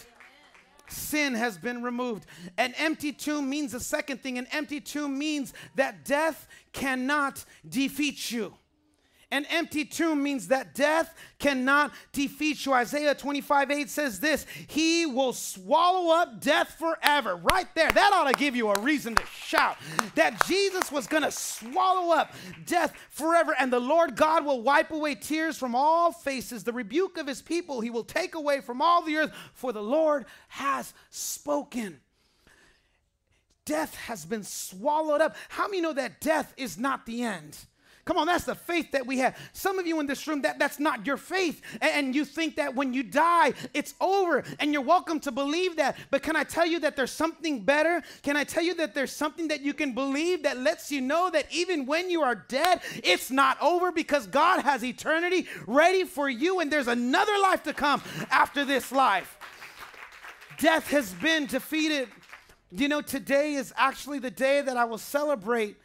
sin 0.93 1.35
has 1.35 1.59
been 1.59 1.83
removed. 1.83 2.27
An 2.59 2.75
empty 2.79 3.13
tomb 3.13 3.49
means 3.49 3.73
the 3.73 3.81
second 3.81 4.23
thing. 4.23 4.39
An 4.39 4.47
empty 4.53 4.81
tomb 4.81 5.19
means 5.19 5.53
that 5.77 6.05
death 6.05 6.47
cannot 6.73 7.45
defeat 7.69 8.31
you. 8.31 8.55
An 9.33 9.47
empty 9.49 9.85
tomb 9.85 10.25
means 10.25 10.49
that 10.49 10.75
death 10.75 11.15
cannot 11.39 11.93
defeat 12.13 12.67
you. 12.67 12.73
Isaiah 12.73 13.15
25 13.15 13.71
8 13.71 13.89
says 13.89 14.19
this 14.19 14.45
He 14.67 15.07
will 15.07 15.33
swallow 15.33 16.13
up 16.13 16.41
death 16.41 16.75
forever. 16.77 17.37
Right 17.37 17.73
there. 17.77 17.93
That 17.93 18.13
ought 18.13 18.29
to 18.29 18.35
give 18.35 18.57
you 18.57 18.71
a 18.71 18.81
reason 18.81 19.15
to 19.15 19.27
shout 19.27 19.77
that 20.17 20.45
Jesus 20.47 20.91
was 20.91 21.07
going 21.07 21.23
to 21.23 21.31
swallow 21.31 22.13
up 22.13 22.35
death 22.67 22.93
forever. 23.11 23.55
And 23.57 23.73
the 23.73 23.79
Lord 23.79 24.17
God 24.17 24.45
will 24.45 24.63
wipe 24.63 24.91
away 24.91 25.15
tears 25.15 25.57
from 25.57 25.77
all 25.77 26.11
faces. 26.11 26.65
The 26.65 26.73
rebuke 26.73 27.17
of 27.17 27.29
his 27.29 27.41
people 27.41 27.81
he 27.81 27.91
will 27.91 28.05
take 28.05 28.35
away 28.35 28.61
from 28.61 28.83
all 28.83 29.03
the 29.03 29.17
earth, 29.17 29.33
for 29.55 29.73
the 29.73 29.83
Lord 29.83 30.27
has 30.49 30.93
spoken. 31.11 32.01
Death 33.65 33.95
has 33.95 34.25
been 34.25 34.43
swallowed 34.43 35.21
up. 35.21 35.37
How 35.51 35.69
many 35.69 35.81
know 35.81 35.93
that 35.93 36.21
death 36.21 36.53
is 36.57 36.77
not 36.77 37.07
the 37.07 37.23
end? 37.23 37.57
Come 38.11 38.19
on, 38.19 38.27
that's 38.27 38.43
the 38.43 38.57
faith 38.57 38.91
that 38.91 39.07
we 39.07 39.19
have. 39.19 39.39
Some 39.53 39.79
of 39.79 39.87
you 39.87 40.01
in 40.01 40.07
this 40.07 40.27
room, 40.27 40.43
that, 40.43 40.59
that's 40.59 40.81
not 40.81 41.07
your 41.07 41.17
faith. 41.17 41.63
And, 41.81 41.93
and 41.93 42.15
you 42.17 42.25
think 42.25 42.57
that 42.57 42.75
when 42.75 42.93
you 42.93 43.05
die, 43.05 43.53
it's 43.73 43.95
over. 44.01 44.43
And 44.59 44.73
you're 44.73 44.83
welcome 44.83 45.21
to 45.21 45.31
believe 45.31 45.77
that. 45.77 45.97
But 46.11 46.25
can 46.25 46.35
I 46.35 46.43
tell 46.43 46.67
you 46.67 46.81
that 46.81 46.97
there's 46.97 47.13
something 47.13 47.61
better? 47.61 48.03
Can 48.25 48.37
I 48.37 48.43
tell 48.43 48.65
you 48.65 48.75
that 48.75 48.97
there's 48.97 49.13
something 49.13 49.47
that 49.47 49.61
you 49.61 49.73
can 49.73 49.93
believe 49.93 50.43
that 50.43 50.59
lets 50.59 50.91
you 50.91 51.01
know 51.01 51.31
that 51.31 51.47
even 51.53 51.87
when 51.87 52.11
you 52.11 52.23
are 52.23 52.35
dead, 52.35 52.81
it's 53.05 53.31
not 53.31 53.63
over 53.63 53.93
because 53.93 54.27
God 54.27 54.63
has 54.63 54.83
eternity 54.83 55.47
ready 55.69 56.03
for 56.03 56.29
you 56.29 56.59
and 56.59 56.69
there's 56.69 56.89
another 56.89 57.39
life 57.41 57.63
to 57.63 57.73
come 57.73 58.03
after 58.29 58.65
this 58.65 58.91
life. 58.91 59.39
Death 60.59 60.89
has 60.89 61.13
been 61.13 61.47
defeated. 61.47 62.09
You 62.73 62.89
know, 62.89 63.03
today 63.03 63.55
is 63.55 63.73
actually 63.77 64.19
the 64.19 64.33
day 64.33 64.63
that 64.63 64.77
I 64.77 64.85
will 64.85 64.99
celebrate 64.99 65.77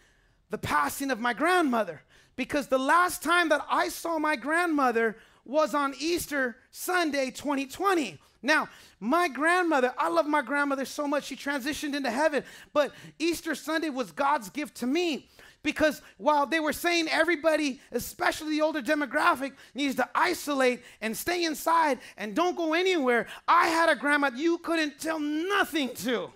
the 0.49 0.57
passing 0.57 1.11
of 1.11 1.19
my 1.19 1.33
grandmother 1.33 2.01
because 2.35 2.67
the 2.67 2.77
last 2.77 3.23
time 3.23 3.49
that 3.49 3.65
I 3.69 3.89
saw 3.89 4.19
my 4.19 4.35
grandmother 4.35 5.17
was 5.45 5.73
on 5.73 5.93
Easter 5.99 6.57
Sunday 6.71 7.31
2020. 7.31 8.17
Now, 8.41 8.69
my 8.99 9.27
grandmother, 9.27 9.93
I 9.97 10.09
love 10.09 10.27
my 10.27 10.41
grandmother 10.41 10.85
so 10.85 11.07
much. 11.07 11.25
She 11.25 11.35
transitioned 11.35 11.95
into 11.95 12.11
heaven, 12.11 12.43
but 12.73 12.91
Easter 13.17 13.55
Sunday 13.55 13.89
was 13.89 14.11
God's 14.11 14.49
gift 14.49 14.75
to 14.77 14.87
me 14.87 15.27
because 15.63 16.03
while 16.17 16.45
they 16.45 16.59
were 16.59 16.71
saying 16.71 17.07
everybody, 17.09 17.81
especially 17.91 18.51
the 18.51 18.61
older 18.61 18.83
demographic, 18.83 19.53
needs 19.73 19.95
to 19.95 20.07
isolate 20.13 20.83
and 21.01 21.17
stay 21.17 21.43
inside 21.43 21.97
and 22.17 22.35
don't 22.35 22.55
go 22.55 22.75
anywhere, 22.75 23.25
I 23.47 23.67
had 23.69 23.89
a 23.89 23.95
grandma 23.95 24.29
you 24.35 24.59
couldn't 24.59 24.99
tell 24.99 25.19
nothing 25.19 25.93
to. 25.95 26.29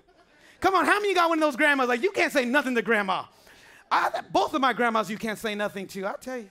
Come 0.61 0.73
on, 0.73 0.85
how 0.85 0.99
many 0.99 1.13
got 1.13 1.29
one 1.29 1.37
of 1.37 1.41
those 1.41 1.55
grandmas 1.55 1.87
like 1.87 2.01
you 2.01 2.11
can't 2.11 2.33
say 2.33 2.43
nothing 2.43 2.73
to 2.73 2.81
grandma? 2.81 3.25
I, 3.91 4.21
both 4.31 4.53
of 4.53 4.61
my 4.61 4.73
grandmas 4.73 5.09
you 5.09 5.17
can't 5.17 5.39
say 5.39 5.55
nothing 5.55 5.87
to, 5.87 6.05
I'll 6.05 6.17
tell 6.17 6.37
you. 6.37 6.49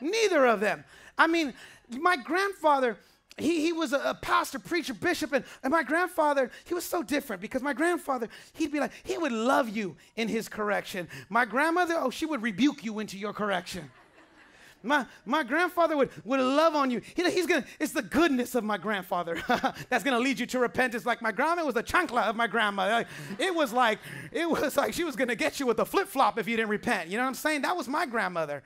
Neither 0.00 0.46
of 0.46 0.60
them. 0.60 0.84
I 1.18 1.26
mean, 1.26 1.52
my 1.90 2.16
grandfather, 2.16 2.96
he, 3.36 3.60
he 3.60 3.72
was 3.72 3.92
a, 3.92 3.98
a, 3.98 4.14
pastor, 4.14 4.58
preacher, 4.58 4.94
bishop, 4.94 5.32
and, 5.32 5.44
and 5.62 5.70
my 5.70 5.82
grandfather, 5.82 6.50
he 6.64 6.74
was 6.74 6.84
so 6.84 7.02
different 7.02 7.42
because 7.42 7.62
my 7.62 7.72
grandfather, 7.72 8.28
he'd 8.54 8.72
be 8.72 8.80
like, 8.80 8.92
he 9.02 9.18
would 9.18 9.32
love 9.32 9.68
you 9.68 9.96
in 10.16 10.28
his 10.28 10.48
correction. 10.48 11.08
My 11.28 11.44
grandmother, 11.44 11.94
oh, 11.98 12.10
she 12.10 12.26
would 12.26 12.42
rebuke 12.42 12.84
you 12.84 12.98
into 12.98 13.18
your 13.18 13.32
correction. 13.32 13.90
My, 14.82 15.06
my 15.26 15.42
grandfather 15.42 15.96
would, 15.96 16.10
would 16.24 16.40
love 16.40 16.74
on 16.74 16.90
you. 16.90 17.00
He, 17.14 17.28
he's 17.30 17.46
gonna, 17.46 17.64
it's 17.78 17.92
the 17.92 18.02
goodness 18.02 18.54
of 18.54 18.64
my 18.64 18.78
grandfather 18.78 19.42
that's 19.88 20.02
gonna 20.02 20.18
lead 20.18 20.38
you 20.38 20.46
to 20.46 20.58
repentance. 20.58 21.04
Like 21.04 21.20
my 21.20 21.32
grandma 21.32 21.64
was 21.64 21.74
the 21.74 21.82
chancla 21.82 22.28
of 22.28 22.36
my 22.36 22.46
grandma. 22.46 22.88
Like, 22.88 23.06
it 23.38 23.54
was 23.54 23.72
like, 23.72 23.98
it 24.32 24.48
was 24.48 24.76
like 24.76 24.94
she 24.94 25.04
was 25.04 25.16
gonna 25.16 25.36
get 25.36 25.60
you 25.60 25.66
with 25.66 25.78
a 25.80 25.84
flip 25.84 26.08
flop 26.08 26.38
if 26.38 26.48
you 26.48 26.56
didn't 26.56 26.70
repent. 26.70 27.10
You 27.10 27.18
know 27.18 27.24
what 27.24 27.28
I'm 27.28 27.34
saying? 27.34 27.62
That 27.62 27.76
was 27.76 27.88
my 27.88 28.06
grandmother. 28.06 28.62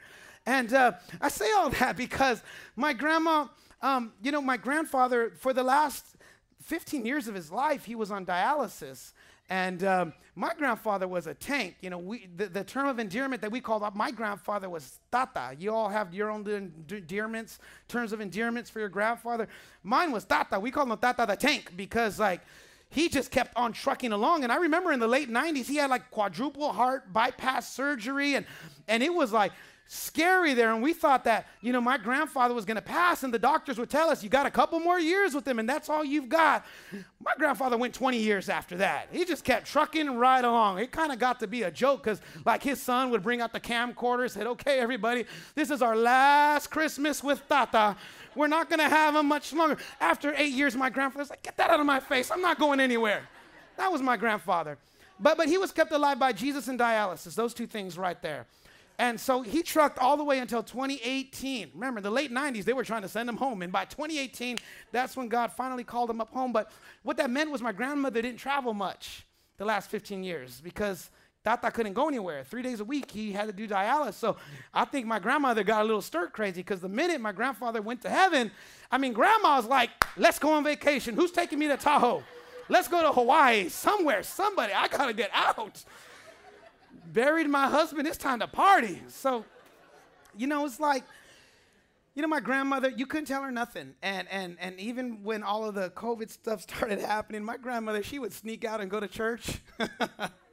And 0.46 0.72
uh, 0.72 0.92
I 1.20 1.28
say 1.28 1.50
all 1.52 1.70
that 1.70 1.96
because 1.96 2.42
my 2.76 2.92
grandma, 2.92 3.46
um, 3.82 4.12
you 4.22 4.30
know, 4.30 4.42
my 4.42 4.56
grandfather, 4.56 5.32
for 5.38 5.52
the 5.52 5.62
last 5.62 6.04
15 6.62 7.04
years 7.04 7.28
of 7.28 7.34
his 7.34 7.50
life, 7.50 7.84
he 7.84 7.94
was 7.94 8.10
on 8.10 8.24
dialysis. 8.26 9.12
And 9.50 9.84
um, 9.84 10.12
my 10.36 10.54
grandfather 10.54 11.06
was 11.06 11.26
a 11.26 11.34
tank. 11.34 11.76
You 11.80 11.90
know, 11.90 11.98
we, 11.98 12.28
the, 12.36 12.46
the, 12.46 12.64
term 12.64 12.88
of 12.88 12.98
endearment 12.98 13.42
that 13.42 13.52
we 13.52 13.60
called 13.60 13.82
up 13.82 13.94
my 13.94 14.10
grandfather 14.10 14.70
was 14.70 14.98
tata. 15.12 15.54
You 15.58 15.72
all 15.72 15.88
have 15.88 16.14
your 16.14 16.30
own 16.30 16.46
endearments, 16.48 17.58
terms 17.86 18.12
of 18.12 18.20
endearments 18.20 18.70
for 18.70 18.80
your 18.80 18.88
grandfather. 18.88 19.48
Mine 19.82 20.12
was 20.12 20.24
tata. 20.24 20.58
We 20.58 20.70
called 20.70 20.90
him 20.90 20.96
tata 20.96 21.26
the 21.28 21.36
tank 21.36 21.72
because, 21.76 22.18
like, 22.18 22.40
he 22.88 23.08
just 23.08 23.30
kept 23.30 23.56
on 23.56 23.72
trucking 23.72 24.12
along. 24.12 24.44
And 24.44 24.52
I 24.52 24.56
remember 24.56 24.92
in 24.92 25.00
the 25.00 25.08
late 25.08 25.28
90s, 25.28 25.66
he 25.66 25.76
had 25.76 25.90
like 25.90 26.10
quadruple 26.10 26.72
heart 26.72 27.12
bypass 27.12 27.72
surgery, 27.72 28.34
and, 28.34 28.46
and 28.88 29.02
it 29.02 29.12
was 29.12 29.32
like, 29.32 29.52
scary 29.86 30.54
there. 30.54 30.72
And 30.72 30.82
we 30.82 30.92
thought 30.92 31.24
that, 31.24 31.46
you 31.60 31.72
know, 31.72 31.80
my 31.80 31.98
grandfather 31.98 32.54
was 32.54 32.64
going 32.64 32.76
to 32.76 32.82
pass, 32.82 33.22
and 33.22 33.32
the 33.32 33.38
doctors 33.38 33.78
would 33.78 33.90
tell 33.90 34.10
us, 34.10 34.22
you 34.22 34.28
got 34.28 34.46
a 34.46 34.50
couple 34.50 34.80
more 34.80 34.98
years 34.98 35.34
with 35.34 35.46
him, 35.46 35.58
and 35.58 35.68
that's 35.68 35.88
all 35.88 36.04
you've 36.04 36.28
got. 36.28 36.64
My 37.24 37.32
grandfather 37.38 37.76
went 37.76 37.94
20 37.94 38.18
years 38.18 38.48
after 38.48 38.76
that. 38.78 39.08
He 39.12 39.24
just 39.24 39.44
kept 39.44 39.66
trucking 39.66 40.16
right 40.16 40.44
along. 40.44 40.78
It 40.78 40.90
kind 40.90 41.12
of 41.12 41.18
got 41.18 41.40
to 41.40 41.46
be 41.46 41.62
a 41.62 41.70
joke 41.70 42.02
because, 42.02 42.20
like, 42.44 42.62
his 42.62 42.80
son 42.80 43.10
would 43.10 43.22
bring 43.22 43.40
out 43.40 43.52
the 43.52 43.60
camcorder, 43.60 44.30
said, 44.30 44.46
okay, 44.46 44.78
everybody, 44.78 45.24
this 45.54 45.70
is 45.70 45.82
our 45.82 45.96
last 45.96 46.70
Christmas 46.70 47.22
with 47.22 47.46
Tata. 47.48 47.96
We're 48.34 48.48
not 48.48 48.68
going 48.68 48.80
to 48.80 48.88
have 48.88 49.14
him 49.14 49.26
much 49.26 49.52
longer. 49.52 49.76
After 50.00 50.34
eight 50.36 50.52
years, 50.52 50.74
my 50.74 50.90
grandfather's 50.90 51.30
like, 51.30 51.42
get 51.42 51.56
that 51.58 51.70
out 51.70 51.80
of 51.80 51.86
my 51.86 52.00
face. 52.00 52.30
I'm 52.30 52.42
not 52.42 52.58
going 52.58 52.80
anywhere. 52.80 53.28
That 53.76 53.92
was 53.92 54.02
my 54.02 54.16
grandfather. 54.16 54.78
But, 55.20 55.36
but 55.36 55.48
he 55.48 55.58
was 55.58 55.70
kept 55.70 55.92
alive 55.92 56.18
by 56.18 56.32
Jesus 56.32 56.68
and 56.68 56.78
dialysis, 56.78 57.34
those 57.34 57.54
two 57.54 57.66
things 57.66 57.96
right 57.96 58.20
there. 58.20 58.46
And 58.98 59.18
so 59.18 59.42
he 59.42 59.62
trucked 59.62 59.98
all 59.98 60.16
the 60.16 60.24
way 60.24 60.38
until 60.38 60.62
2018. 60.62 61.70
Remember, 61.74 62.00
the 62.00 62.10
late 62.10 62.32
90s, 62.32 62.64
they 62.64 62.72
were 62.72 62.84
trying 62.84 63.02
to 63.02 63.08
send 63.08 63.28
him 63.28 63.36
home. 63.36 63.62
And 63.62 63.72
by 63.72 63.84
2018, 63.86 64.58
that's 64.92 65.16
when 65.16 65.28
God 65.28 65.52
finally 65.52 65.84
called 65.84 66.10
him 66.10 66.20
up 66.20 66.32
home. 66.32 66.52
But 66.52 66.70
what 67.02 67.16
that 67.16 67.30
meant 67.30 67.50
was 67.50 67.60
my 67.60 67.72
grandmother 67.72 68.22
didn't 68.22 68.38
travel 68.38 68.72
much 68.72 69.26
the 69.56 69.64
last 69.64 69.90
15 69.90 70.22
years 70.22 70.60
because 70.60 71.10
Tata 71.44 71.70
couldn't 71.70 71.92
go 71.92 72.08
anywhere. 72.08 72.42
Three 72.44 72.62
days 72.62 72.80
a 72.80 72.84
week, 72.84 73.10
he 73.10 73.32
had 73.32 73.46
to 73.46 73.52
do 73.52 73.68
dialysis. 73.68 74.14
So 74.14 74.36
I 74.72 74.84
think 74.84 75.06
my 75.06 75.18
grandmother 75.18 75.62
got 75.62 75.82
a 75.82 75.84
little 75.84 76.00
stir 76.00 76.28
crazy 76.28 76.60
because 76.62 76.80
the 76.80 76.88
minute 76.88 77.20
my 77.20 77.32
grandfather 77.32 77.82
went 77.82 78.00
to 78.02 78.10
heaven, 78.10 78.50
I 78.90 78.98
mean, 78.98 79.12
grandma's 79.12 79.66
like, 79.66 79.90
let's 80.16 80.38
go 80.38 80.52
on 80.52 80.64
vacation. 80.64 81.14
Who's 81.14 81.32
taking 81.32 81.58
me 81.58 81.68
to 81.68 81.76
Tahoe? 81.76 82.22
Let's 82.70 82.88
go 82.88 83.02
to 83.02 83.12
Hawaii, 83.12 83.68
somewhere, 83.68 84.22
somebody. 84.22 84.72
I 84.72 84.88
got 84.88 85.06
to 85.06 85.12
get 85.12 85.30
out 85.34 85.84
buried 87.12 87.48
my 87.48 87.68
husband. 87.68 88.08
It's 88.08 88.16
time 88.16 88.40
to 88.40 88.46
party. 88.46 89.02
So, 89.08 89.44
you 90.36 90.46
know, 90.46 90.64
it's 90.64 90.80
like, 90.80 91.04
you 92.14 92.22
know, 92.22 92.28
my 92.28 92.40
grandmother, 92.40 92.90
you 92.90 93.06
couldn't 93.06 93.26
tell 93.26 93.42
her 93.42 93.50
nothing. 93.50 93.94
And, 94.02 94.28
and, 94.30 94.56
and 94.60 94.78
even 94.78 95.24
when 95.24 95.42
all 95.42 95.64
of 95.64 95.74
the 95.74 95.90
COVID 95.90 96.30
stuff 96.30 96.62
started 96.68 97.00
happening, 97.00 97.44
my 97.44 97.56
grandmother, 97.56 98.02
she 98.02 98.18
would 98.18 98.32
sneak 98.32 98.64
out 98.64 98.80
and 98.80 98.90
go 98.90 99.00
to 99.00 99.08
church. 99.08 99.58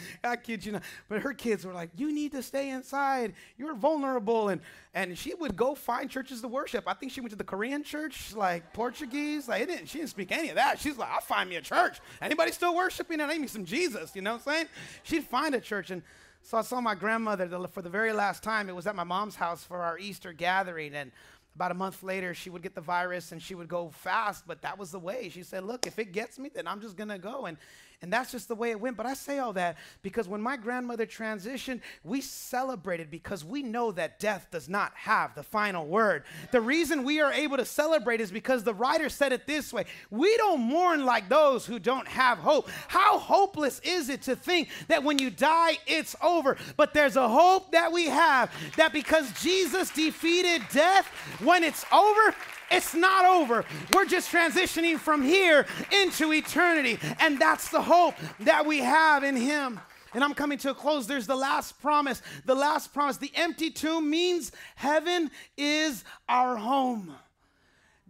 I 0.24 0.36
kid 0.36 0.64
you 0.64 0.72
not. 0.72 0.82
But 1.08 1.20
her 1.20 1.32
kids 1.32 1.64
were 1.64 1.72
like, 1.72 1.90
You 1.96 2.12
need 2.12 2.32
to 2.32 2.42
stay 2.42 2.70
inside. 2.70 3.34
You're 3.56 3.74
vulnerable. 3.74 4.48
And, 4.48 4.60
and 4.94 5.16
she 5.16 5.34
would 5.34 5.56
go 5.56 5.74
find 5.74 6.10
churches 6.10 6.40
to 6.42 6.48
worship. 6.48 6.84
I 6.86 6.94
think 6.94 7.12
she 7.12 7.20
went 7.20 7.30
to 7.30 7.36
the 7.36 7.44
Korean 7.44 7.82
church, 7.82 8.34
like 8.34 8.72
Portuguese. 8.72 9.48
Like, 9.48 9.66
didn't, 9.66 9.88
she 9.88 9.98
didn't 9.98 10.10
speak 10.10 10.32
any 10.32 10.48
of 10.50 10.56
that. 10.56 10.78
She's 10.78 10.96
like, 10.96 11.10
I'll 11.10 11.20
find 11.20 11.48
me 11.48 11.56
a 11.56 11.62
church. 11.62 12.00
Anybody 12.20 12.52
still 12.52 12.74
worshiping? 12.74 13.20
I 13.20 13.26
need 13.26 13.40
me 13.40 13.46
some 13.46 13.64
Jesus. 13.64 14.14
You 14.14 14.22
know 14.22 14.32
what 14.32 14.46
I'm 14.46 14.54
saying? 14.54 14.66
She'd 15.02 15.24
find 15.24 15.54
a 15.54 15.60
church. 15.60 15.90
And 15.90 16.02
so 16.42 16.58
I 16.58 16.62
saw 16.62 16.80
my 16.80 16.94
grandmother 16.94 17.48
for 17.68 17.82
the 17.82 17.90
very 17.90 18.12
last 18.12 18.42
time. 18.42 18.68
It 18.68 18.74
was 18.74 18.86
at 18.86 18.96
my 18.96 19.04
mom's 19.04 19.36
house 19.36 19.64
for 19.64 19.78
our 19.78 19.98
Easter 19.98 20.32
gathering. 20.32 20.94
And 20.94 21.12
about 21.54 21.70
a 21.70 21.74
month 21.74 22.02
later, 22.02 22.34
she 22.34 22.50
would 22.50 22.62
get 22.62 22.74
the 22.74 22.80
virus 22.80 23.32
and 23.32 23.40
she 23.40 23.54
would 23.54 23.68
go 23.68 23.90
fast, 23.90 24.44
but 24.46 24.62
that 24.62 24.78
was 24.78 24.90
the 24.90 24.98
way. 24.98 25.28
She 25.28 25.42
said, 25.42 25.64
Look, 25.64 25.86
if 25.86 25.98
it 25.98 26.12
gets 26.12 26.38
me, 26.38 26.50
then 26.52 26.66
I'm 26.66 26.80
just 26.80 26.96
gonna 26.96 27.18
go. 27.18 27.46
And 27.46 27.58
and 28.02 28.12
that's 28.12 28.32
just 28.32 28.48
the 28.48 28.54
way 28.56 28.72
it 28.72 28.80
went. 28.80 28.96
But 28.96 29.06
I 29.06 29.14
say 29.14 29.38
all 29.38 29.52
that 29.52 29.78
because 30.02 30.28
when 30.28 30.40
my 30.40 30.56
grandmother 30.56 31.06
transitioned, 31.06 31.80
we 32.02 32.20
celebrated 32.20 33.10
because 33.10 33.44
we 33.44 33.62
know 33.62 33.92
that 33.92 34.18
death 34.18 34.48
does 34.50 34.68
not 34.68 34.92
have 34.94 35.34
the 35.36 35.44
final 35.44 35.86
word. 35.86 36.24
The 36.50 36.60
reason 36.60 37.04
we 37.04 37.20
are 37.20 37.32
able 37.32 37.56
to 37.56 37.64
celebrate 37.64 38.20
is 38.20 38.32
because 38.32 38.64
the 38.64 38.74
writer 38.74 39.08
said 39.08 39.32
it 39.32 39.46
this 39.46 39.72
way 39.72 39.84
We 40.10 40.36
don't 40.36 40.60
mourn 40.60 41.04
like 41.04 41.28
those 41.28 41.64
who 41.64 41.78
don't 41.78 42.08
have 42.08 42.38
hope. 42.38 42.68
How 42.88 43.18
hopeless 43.18 43.80
is 43.84 44.08
it 44.08 44.22
to 44.22 44.34
think 44.34 44.68
that 44.88 45.04
when 45.04 45.18
you 45.18 45.30
die, 45.30 45.78
it's 45.86 46.16
over? 46.20 46.56
But 46.76 46.94
there's 46.94 47.16
a 47.16 47.28
hope 47.28 47.70
that 47.70 47.92
we 47.92 48.06
have 48.06 48.52
that 48.76 48.92
because 48.92 49.30
Jesus 49.40 49.90
defeated 49.90 50.62
death, 50.72 51.06
when 51.40 51.62
it's 51.62 51.84
over, 51.92 52.34
it's 52.72 52.94
not 52.94 53.24
over. 53.24 53.64
We're 53.92 54.06
just 54.06 54.32
transitioning 54.32 54.98
from 54.98 55.22
here 55.22 55.66
into 56.02 56.32
eternity. 56.32 56.98
And 57.20 57.38
that's 57.38 57.68
the 57.68 57.82
hope 57.82 58.14
that 58.40 58.66
we 58.66 58.78
have 58.78 59.24
in 59.24 59.36
Him. 59.36 59.80
And 60.14 60.22
I'm 60.22 60.34
coming 60.34 60.58
to 60.58 60.70
a 60.70 60.74
close. 60.74 61.06
There's 61.06 61.26
the 61.26 61.36
last 61.36 61.80
promise. 61.80 62.22
The 62.44 62.54
last 62.54 62.92
promise. 62.92 63.16
The 63.16 63.32
empty 63.34 63.70
tomb 63.70 64.10
means 64.10 64.52
heaven 64.74 65.30
is 65.56 66.04
our 66.28 66.56
home. 66.56 67.14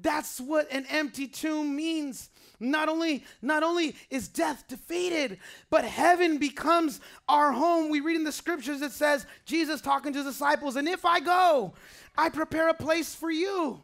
That's 0.00 0.40
what 0.40 0.70
an 0.72 0.84
empty 0.90 1.28
tomb 1.28 1.76
means. 1.76 2.30
Not 2.58 2.88
only, 2.88 3.24
not 3.40 3.62
only 3.62 3.96
is 4.10 4.28
death 4.28 4.64
defeated, 4.68 5.38
but 5.68 5.84
heaven 5.84 6.38
becomes 6.38 7.00
our 7.28 7.52
home. 7.52 7.90
We 7.90 8.00
read 8.00 8.16
in 8.16 8.24
the 8.24 8.32
scriptures 8.32 8.82
it 8.82 8.92
says, 8.92 9.26
Jesus 9.44 9.80
talking 9.80 10.12
to 10.12 10.20
his 10.20 10.32
disciples, 10.32 10.76
and 10.76 10.88
if 10.88 11.04
I 11.04 11.18
go, 11.18 11.74
I 12.16 12.28
prepare 12.28 12.68
a 12.68 12.74
place 12.74 13.14
for 13.14 13.30
you. 13.30 13.82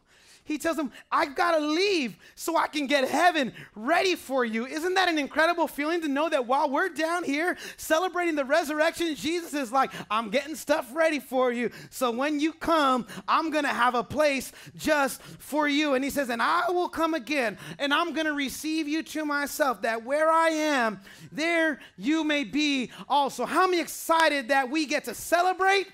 He 0.49 0.57
tells 0.57 0.77
them, 0.77 0.91
I've 1.11 1.35
got 1.35 1.51
to 1.51 1.63
leave 1.63 2.17
so 2.33 2.57
I 2.57 2.65
can 2.65 2.87
get 2.87 3.07
heaven 3.07 3.53
ready 3.75 4.15
for 4.15 4.43
you. 4.43 4.65
Isn't 4.65 4.95
that 4.95 5.07
an 5.07 5.19
incredible 5.19 5.67
feeling 5.67 6.01
to 6.01 6.07
know 6.07 6.27
that 6.27 6.47
while 6.47 6.71
we're 6.71 6.89
down 6.89 7.23
here 7.23 7.55
celebrating 7.77 8.33
the 8.33 8.43
resurrection, 8.43 9.13
Jesus 9.13 9.53
is 9.53 9.71
like, 9.71 9.91
I'm 10.09 10.31
getting 10.31 10.55
stuff 10.55 10.89
ready 10.91 11.19
for 11.19 11.51
you. 11.51 11.69
So 11.91 12.09
when 12.09 12.39
you 12.39 12.51
come, 12.51 13.05
I'm 13.27 13.51
going 13.51 13.63
to 13.63 13.69
have 13.69 13.93
a 13.93 14.03
place 14.03 14.51
just 14.75 15.21
for 15.21 15.67
you. 15.67 15.93
And 15.93 16.03
he 16.03 16.09
says, 16.09 16.31
And 16.31 16.41
I 16.41 16.71
will 16.71 16.89
come 16.89 17.13
again 17.13 17.59
and 17.77 17.93
I'm 17.93 18.13
going 18.13 18.25
to 18.25 18.33
receive 18.33 18.87
you 18.87 19.03
to 19.03 19.25
myself, 19.25 19.83
that 19.83 20.03
where 20.03 20.31
I 20.31 20.49
am, 20.49 20.99
there 21.31 21.79
you 21.95 22.23
may 22.23 22.43
be 22.43 22.89
also. 23.07 23.45
How 23.45 23.67
many 23.67 23.79
excited 23.79 24.47
that 24.47 24.71
we 24.71 24.87
get 24.87 25.03
to 25.05 25.13
celebrate 25.13 25.85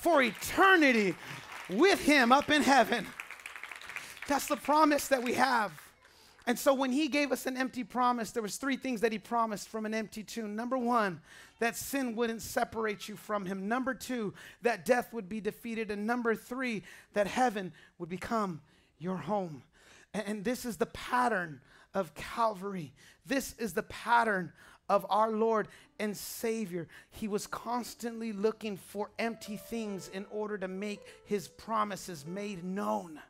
for 0.00 0.22
eternity 0.22 1.14
with 1.70 2.04
him 2.04 2.30
up 2.30 2.50
in 2.50 2.60
heaven? 2.60 3.06
That's 4.28 4.46
the 4.46 4.56
promise 4.56 5.08
that 5.08 5.22
we 5.22 5.34
have. 5.34 5.72
And 6.46 6.58
so 6.58 6.74
when 6.74 6.90
he 6.90 7.08
gave 7.08 7.30
us 7.30 7.46
an 7.46 7.56
empty 7.56 7.84
promise, 7.84 8.32
there 8.32 8.42
was 8.42 8.56
three 8.56 8.76
things 8.76 9.00
that 9.02 9.12
he 9.12 9.18
promised 9.18 9.68
from 9.68 9.86
an 9.86 9.94
empty 9.94 10.24
tomb. 10.24 10.56
Number 10.56 10.76
1, 10.76 11.20
that 11.60 11.76
sin 11.76 12.16
wouldn't 12.16 12.42
separate 12.42 13.08
you 13.08 13.16
from 13.16 13.46
him. 13.46 13.68
Number 13.68 13.94
2, 13.94 14.34
that 14.62 14.84
death 14.84 15.12
would 15.12 15.28
be 15.28 15.40
defeated 15.40 15.90
and 15.90 16.06
number 16.06 16.34
3, 16.34 16.82
that 17.14 17.28
heaven 17.28 17.72
would 17.98 18.08
become 18.08 18.60
your 18.98 19.16
home. 19.16 19.62
And, 20.14 20.24
and 20.26 20.44
this 20.44 20.64
is 20.64 20.76
the 20.76 20.86
pattern 20.86 21.60
of 21.94 22.14
Calvary. 22.14 22.92
This 23.24 23.54
is 23.58 23.72
the 23.72 23.84
pattern 23.84 24.52
of 24.88 25.06
our 25.10 25.30
Lord 25.30 25.68
and 26.00 26.16
Savior. 26.16 26.88
He 27.10 27.28
was 27.28 27.46
constantly 27.46 28.32
looking 28.32 28.76
for 28.76 29.10
empty 29.18 29.56
things 29.56 30.08
in 30.08 30.26
order 30.30 30.58
to 30.58 30.66
make 30.66 31.00
his 31.24 31.46
promises 31.46 32.26
made 32.26 32.64
known 32.64 33.20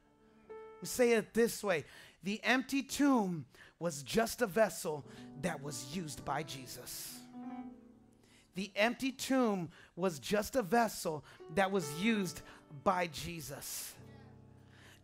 say 0.83 1.12
it 1.12 1.35
this 1.35 1.62
way 1.62 1.85
the 2.23 2.40
empty 2.45 2.83
tomb 2.83 3.45
was 3.79 4.03
just 4.03 4.42
a 4.42 4.47
vessel 4.47 5.05
that 5.42 5.62
was 5.62 5.95
used 5.95 6.25
by 6.25 6.42
Jesus. 6.42 7.18
The 8.55 8.71
empty 8.77 9.12
tomb 9.12 9.71
was 9.97 10.18
just 10.18 10.57
a 10.57 10.62
vessel 10.62 11.25
that 11.55 11.71
was 11.71 11.90
used 12.01 12.42
by 12.85 13.09
Jesus. 13.09 13.95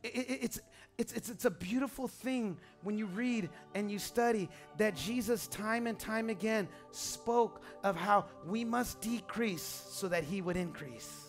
It, 0.03 0.15
it, 0.15 0.39
it's, 0.43 0.61
it's, 0.99 1.13
it's, 1.13 1.29
it's 1.31 1.45
a 1.45 1.51
beautiful 1.51 2.07
thing 2.07 2.57
when 2.83 2.99
you 2.99 3.07
read 3.07 3.49
and 3.75 3.91
you 3.91 3.99
study 3.99 4.49
that 4.77 4.95
Jesus, 4.95 5.47
time 5.49 5.87
and 5.87 5.99
time 5.99 6.29
again, 6.29 6.69
spoke 6.91 7.63
of 7.83 7.97
how 7.97 8.27
we 8.47 8.65
must 8.65 9.01
decrease 9.01 9.83
so 9.91 10.09
that 10.09 10.25
he 10.25 10.43
would 10.43 10.57
increase. 10.57 11.29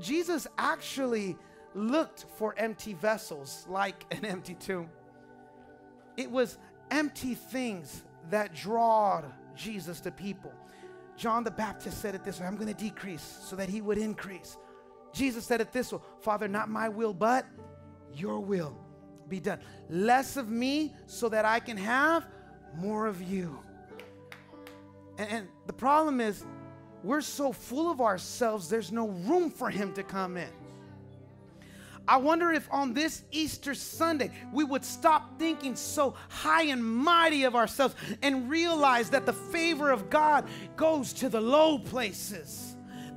Jesus 0.00 0.46
actually 0.58 1.36
looked 1.74 2.26
for 2.36 2.54
empty 2.56 2.94
vessels 2.94 3.66
like 3.68 4.04
an 4.10 4.24
empty 4.24 4.54
tomb. 4.54 4.88
It 6.16 6.30
was 6.30 6.58
empty 6.90 7.34
things 7.34 8.04
that 8.30 8.54
drawed 8.54 9.24
Jesus 9.56 10.00
to 10.00 10.10
people. 10.10 10.52
John 11.16 11.44
the 11.44 11.50
Baptist 11.50 12.00
said 12.00 12.14
it 12.14 12.24
this 12.24 12.40
way 12.40 12.46
I'm 12.46 12.56
going 12.56 12.72
to 12.72 12.74
decrease 12.74 13.38
so 13.42 13.56
that 13.56 13.68
he 13.68 13.80
would 13.80 13.98
increase. 13.98 14.56
Jesus 15.12 15.44
said 15.44 15.60
it 15.60 15.72
this 15.72 15.92
way 15.92 16.00
Father, 16.20 16.48
not 16.48 16.68
my 16.68 16.88
will, 16.88 17.12
but 17.12 17.46
your 18.14 18.40
will 18.40 18.76
be 19.28 19.40
done. 19.40 19.60
Less 19.88 20.36
of 20.36 20.50
me 20.50 20.94
so 21.06 21.28
that 21.28 21.44
I 21.44 21.60
can 21.60 21.76
have 21.76 22.26
more 22.76 23.06
of 23.06 23.22
you. 23.22 23.58
And, 25.18 25.30
and 25.30 25.48
the 25.66 25.72
problem 25.72 26.20
is, 26.20 26.44
we're 27.02 27.20
so 27.22 27.52
full 27.52 27.90
of 27.90 28.00
ourselves, 28.00 28.68
there's 28.68 28.92
no 28.92 29.08
room 29.08 29.50
for 29.50 29.70
him 29.70 29.92
to 29.94 30.02
come 30.02 30.36
in. 30.36 30.50
I 32.10 32.16
wonder 32.16 32.50
if 32.50 32.66
on 32.72 32.92
this 32.92 33.22
Easter 33.30 33.72
Sunday 33.72 34.32
we 34.52 34.64
would 34.64 34.84
stop 34.84 35.38
thinking 35.38 35.76
so 35.76 36.16
high 36.28 36.64
and 36.64 36.84
mighty 36.84 37.44
of 37.44 37.54
ourselves 37.54 37.94
and 38.20 38.50
realize 38.50 39.10
that 39.10 39.26
the 39.26 39.32
favor 39.32 39.92
of 39.92 40.10
God 40.10 40.48
goes 40.76 41.12
to 41.12 41.28
the 41.28 41.40
low 41.40 41.78
places 41.78 42.69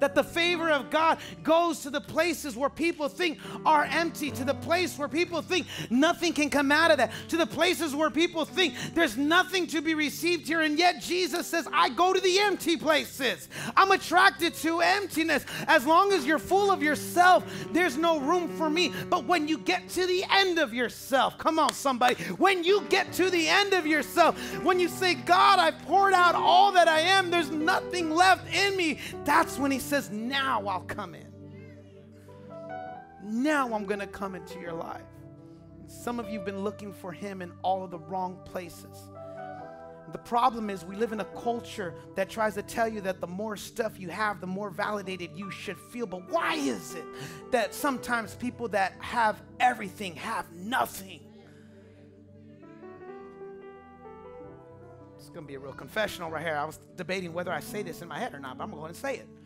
that 0.04 0.16
the 0.16 0.24
favor 0.24 0.70
of 0.70 0.90
God 0.90 1.18
goes 1.44 1.80
to 1.80 1.90
the 1.90 2.02
places 2.02 2.58
where 2.58 2.70
people 2.70 3.08
think 3.08 3.40
are 3.66 3.86
empty, 3.86 4.32
to 4.32 4.44
the 4.44 4.54
place 4.54 4.98
where 4.98 5.08
people 5.08 5.42
think 5.42 5.66
nothing 5.90 6.34
can 6.34 6.50
come 6.50 6.74
out 6.74 6.92
of 6.92 6.98
that, 6.98 7.14
to 7.30 7.38
the 7.38 7.48
places 7.48 7.96
where 7.96 8.10
people 8.10 8.44
think 8.44 8.74
there's 8.94 9.16
nothing 9.16 9.66
to 9.66 9.82
be 9.82 9.94
received 9.94 10.46
here. 10.46 10.60
And 10.60 10.78
yet 10.78 11.02
Jesus 11.02 11.48
says, 11.48 11.70
I 11.72 11.88
go 11.88 12.12
to 12.12 12.20
the 12.20 12.38
empty 12.40 12.76
places. 12.76 13.48
I'm 13.78 13.92
attracted 13.92 14.56
to 14.56 14.82
emptiness. 14.82 15.46
As 15.68 15.86
long 15.86 16.12
as 16.12 16.26
you're 16.26 16.38
full 16.38 16.70
of 16.70 16.84
yourself, 16.84 17.46
there's 17.72 17.96
no 17.96 18.20
room 18.20 18.50
for 18.58 18.70
me. 18.70 18.92
But 19.10 19.24
when 19.24 19.48
you 19.48 19.58
get 19.58 19.88
to 19.90 20.06
the 20.06 20.26
end 20.30 20.60
of 20.60 20.74
yourself, 20.74 21.38
come 21.38 21.60
on, 21.60 21.72
somebody, 21.72 22.16
when 22.36 22.66
you 22.66 22.82
get 22.90 23.14
to 23.14 23.30
the 23.30 23.48
end 23.48 23.72
of 23.72 23.88
yourself, 23.88 24.38
when 24.64 24.82
you 24.82 24.90
say, 24.90 25.14
God, 25.14 25.60
I've 25.60 25.80
poured 25.84 26.14
out 26.14 26.36
all 26.36 26.74
that 26.74 26.90
I 26.90 27.00
am, 27.00 27.32
there's 27.32 27.52
nothing 27.52 28.10
left 28.12 28.54
in 28.54 28.76
me, 28.76 29.00
that's 29.24 29.58
when 29.58 29.72
He 29.72 29.80
says, 29.80 29.93
Now 30.12 30.66
I'll 30.68 30.82
come 30.82 31.16
in. 31.16 31.28
Now 33.24 33.74
I'm 33.74 33.86
going 33.86 34.00
to 34.00 34.08
come 34.08 34.36
into 34.36 34.60
your 34.60 34.74
life. 34.74 35.02
Some 35.88 36.20
of 36.20 36.30
you 36.30 36.40
have 36.40 36.46
been 36.46 36.64
looking 36.64 36.92
for 36.92 37.12
Him 37.12 37.42
in 37.42 37.52
all 37.62 37.84
of 37.84 37.92
the 37.92 38.00
wrong 38.00 38.40
places. 38.46 38.98
The 40.12 40.18
problem 40.20 40.70
is, 40.70 40.84
we 40.84 40.96
live 40.96 41.12
in 41.12 41.22
a 41.22 41.26
culture 41.26 41.94
that 42.16 42.30
tries 42.30 42.54
to 42.56 42.62
tell 42.62 42.88
you 42.88 43.02
that 43.02 43.22
the 43.22 43.28
more 43.28 43.56
stuff 43.56 44.00
you 44.00 44.10
have, 44.10 44.42
the 44.42 44.48
more 44.48 44.70
validated 44.70 45.32
you 45.36 45.50
should 45.50 45.78
feel. 45.78 46.06
But 46.06 46.30
why 46.30 46.56
is 46.56 46.96
it 46.96 47.06
that 47.52 47.74
sometimes 47.74 48.36
people 48.36 48.68
that 48.70 48.94
have 49.00 49.42
everything 49.60 50.16
have 50.16 50.52
nothing? 50.52 51.22
It's 55.18 55.30
going 55.30 55.46
to 55.46 55.48
be 55.48 55.56
a 55.56 55.60
real 55.60 55.74
confessional 55.74 56.30
right 56.30 56.44
here. 56.44 56.58
I 56.58 56.66
was 56.66 56.80
debating 56.96 57.34
whether 57.34 57.52
I 57.52 57.62
say 57.62 57.82
this 57.82 58.02
in 58.02 58.08
my 58.08 58.20
head 58.20 58.34
or 58.34 58.40
not, 58.40 58.58
but 58.58 58.66
I'm 58.66 58.72
going 58.72 58.94
to 58.94 59.00
go 59.00 59.06
ahead 59.06 59.16
and 59.16 59.20
say 59.20 59.24
it. 59.24 59.43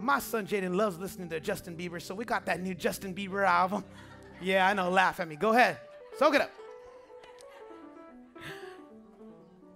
My 0.00 0.18
son 0.18 0.46
Jaden 0.46 0.74
loves 0.74 0.98
listening 0.98 1.28
to 1.28 1.40
Justin 1.40 1.76
Bieber, 1.76 2.00
so 2.00 2.14
we 2.14 2.24
got 2.24 2.46
that 2.46 2.60
new 2.60 2.74
Justin 2.74 3.14
Bieber 3.14 3.46
album. 3.46 3.84
Yeah, 4.42 4.66
I 4.66 4.72
know, 4.72 4.88
laugh 4.88 5.20
at 5.20 5.28
me. 5.28 5.36
Go 5.36 5.50
ahead, 5.50 5.76
soak 6.16 6.34
it 6.34 6.40
up. 6.40 6.50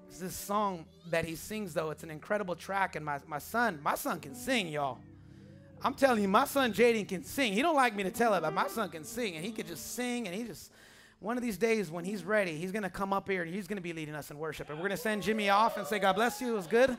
It's 0.09 0.19
this 0.19 0.35
song 0.35 0.87
that 1.11 1.27
he 1.27 1.35
sings, 1.35 1.75
though. 1.75 1.91
It's 1.91 2.03
an 2.03 2.11
incredible 2.11 2.57
track, 2.57 2.97
and 2.97 3.05
my, 3.05 3.19
my 3.27 3.37
son, 3.37 3.79
my 3.83 3.95
son 3.95 4.21
can 4.21 4.35
sing, 4.35 4.69
y'all. 4.69 4.97
I'm 5.83 5.93
telling 5.93 6.23
you, 6.23 6.29
my 6.29 6.47
son 6.47 6.73
Jaden 6.73 7.07
can 7.07 7.25
sing. 7.25 7.53
He 7.53 7.61
don't 7.61 7.77
like 7.77 7.95
me 7.95 8.05
to 8.05 8.11
tell 8.11 8.33
it, 8.33 8.41
but 8.41 8.55
my 8.55 8.69
son 8.69 8.89
can 8.89 9.05
sing, 9.05 9.37
and 9.37 9.45
he 9.45 9.53
can 9.53 9.67
just 9.67 9.95
sing, 9.95 10.27
and 10.27 10.35
he 10.35 10.45
just 10.45 10.73
one 11.25 11.39
of 11.39 11.43
these 11.43 11.57
days 11.57 11.91
when 11.91 12.05
he's 12.05 12.23
ready, 12.23 12.57
he's 12.57 12.71
gonna 12.71 12.91
come 12.91 13.13
up 13.13 13.29
here 13.29 13.43
and 13.43 13.53
he's 13.53 13.67
gonna 13.67 13.81
be 13.81 13.95
leading 13.95 14.15
us 14.15 14.31
in 14.31 14.39
worship. 14.39 14.69
And 14.69 14.79
we're 14.79 14.89
gonna 14.89 14.97
send 14.99 15.23
Jimmy 15.23 15.49
off 15.49 15.79
and 15.79 15.87
say, 15.87 15.99
God 15.99 16.15
bless 16.15 16.41
you, 16.41 16.53
it 16.53 16.57
was 16.57 16.67
good. 16.67 16.97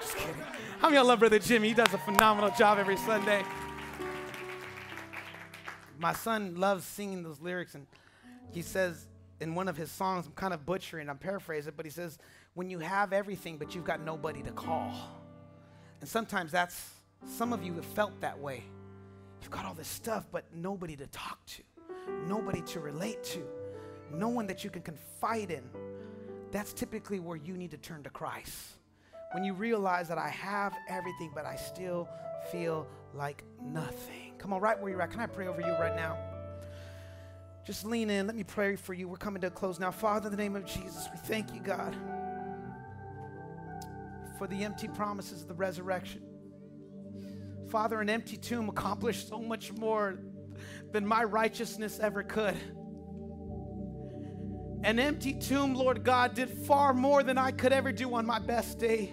Just 0.00 0.16
kidding. 0.16 0.34
How 0.80 0.88
many 0.88 0.96
y'all 0.96 1.06
love 1.06 1.20
Brother 1.20 1.38
Jimmy? 1.38 1.68
He 1.68 1.74
does 1.74 1.92
a 1.94 1.98
phenomenal 1.98 2.50
job 2.50 2.78
every 2.78 2.96
Sunday. 2.96 3.42
My 5.98 6.12
son 6.12 6.56
loves 6.56 6.84
singing 6.84 7.22
those 7.22 7.40
lyrics, 7.40 7.74
and 7.74 7.86
he 8.52 8.62
says 8.62 9.06
in 9.40 9.54
one 9.54 9.68
of 9.68 9.76
his 9.76 9.90
songs, 9.90 10.26
I'm 10.26 10.32
kind 10.32 10.52
of 10.52 10.66
butchering, 10.66 11.08
I'm 11.08 11.18
paraphrasing 11.18 11.68
it, 11.68 11.76
but 11.76 11.86
he 11.86 11.90
says, 11.90 12.18
When 12.54 12.70
you 12.70 12.78
have 12.80 13.12
everything, 13.12 13.56
but 13.56 13.74
you've 13.74 13.84
got 13.84 14.00
nobody 14.00 14.42
to 14.42 14.50
call. 14.50 14.92
And 16.00 16.08
sometimes 16.08 16.52
that's, 16.52 16.90
some 17.26 17.52
of 17.52 17.62
you 17.62 17.74
have 17.74 17.86
felt 17.86 18.20
that 18.20 18.38
way. 18.38 18.64
You've 19.40 19.50
got 19.50 19.64
all 19.64 19.74
this 19.74 19.88
stuff, 19.88 20.26
but 20.30 20.44
nobody 20.54 20.96
to 20.96 21.06
talk 21.06 21.44
to 21.46 21.62
nobody 22.26 22.62
to 22.62 22.80
relate 22.80 23.22
to, 23.24 23.44
no 24.12 24.28
one 24.28 24.46
that 24.46 24.64
you 24.64 24.70
can 24.70 24.82
confide 24.82 25.50
in, 25.50 25.62
that's 26.50 26.72
typically 26.72 27.20
where 27.20 27.36
you 27.36 27.56
need 27.56 27.70
to 27.70 27.78
turn 27.78 28.02
to 28.02 28.10
Christ. 28.10 28.76
When 29.34 29.42
you 29.42 29.52
realize 29.52 30.06
that 30.08 30.18
I 30.18 30.28
have 30.28 30.76
everything, 30.88 31.32
but 31.34 31.44
I 31.44 31.56
still 31.56 32.08
feel 32.52 32.86
like 33.12 33.42
nothing. 33.60 34.34
Come 34.38 34.52
on, 34.52 34.60
right 34.60 34.80
where 34.80 34.92
you're 34.92 35.02
at. 35.02 35.10
Can 35.10 35.18
I 35.18 35.26
pray 35.26 35.48
over 35.48 35.60
you 35.60 35.72
right 35.72 35.96
now? 35.96 36.16
Just 37.66 37.84
lean 37.84 38.10
in. 38.10 38.28
Let 38.28 38.36
me 38.36 38.44
pray 38.44 38.76
for 38.76 38.94
you. 38.94 39.08
We're 39.08 39.16
coming 39.16 39.40
to 39.40 39.48
a 39.48 39.50
close 39.50 39.80
now. 39.80 39.90
Father, 39.90 40.28
in 40.28 40.30
the 40.30 40.40
name 40.40 40.54
of 40.54 40.64
Jesus, 40.64 41.08
we 41.10 41.18
thank 41.18 41.52
you, 41.52 41.60
God, 41.60 41.96
for 44.38 44.46
the 44.46 44.62
empty 44.62 44.86
promises 44.86 45.42
of 45.42 45.48
the 45.48 45.54
resurrection. 45.54 46.22
Father, 47.70 48.00
an 48.00 48.08
empty 48.08 48.36
tomb 48.36 48.68
accomplished 48.68 49.28
so 49.28 49.40
much 49.40 49.72
more 49.72 50.16
than 50.92 51.04
my 51.04 51.24
righteousness 51.24 51.98
ever 51.98 52.22
could. 52.22 52.56
An 54.84 55.00
empty 55.00 55.32
tomb, 55.32 55.74
Lord 55.74 56.04
God, 56.04 56.34
did 56.34 56.50
far 56.50 56.94
more 56.94 57.24
than 57.24 57.36
I 57.36 57.50
could 57.50 57.72
ever 57.72 57.90
do 57.90 58.14
on 58.14 58.26
my 58.26 58.38
best 58.38 58.78
day. 58.78 59.12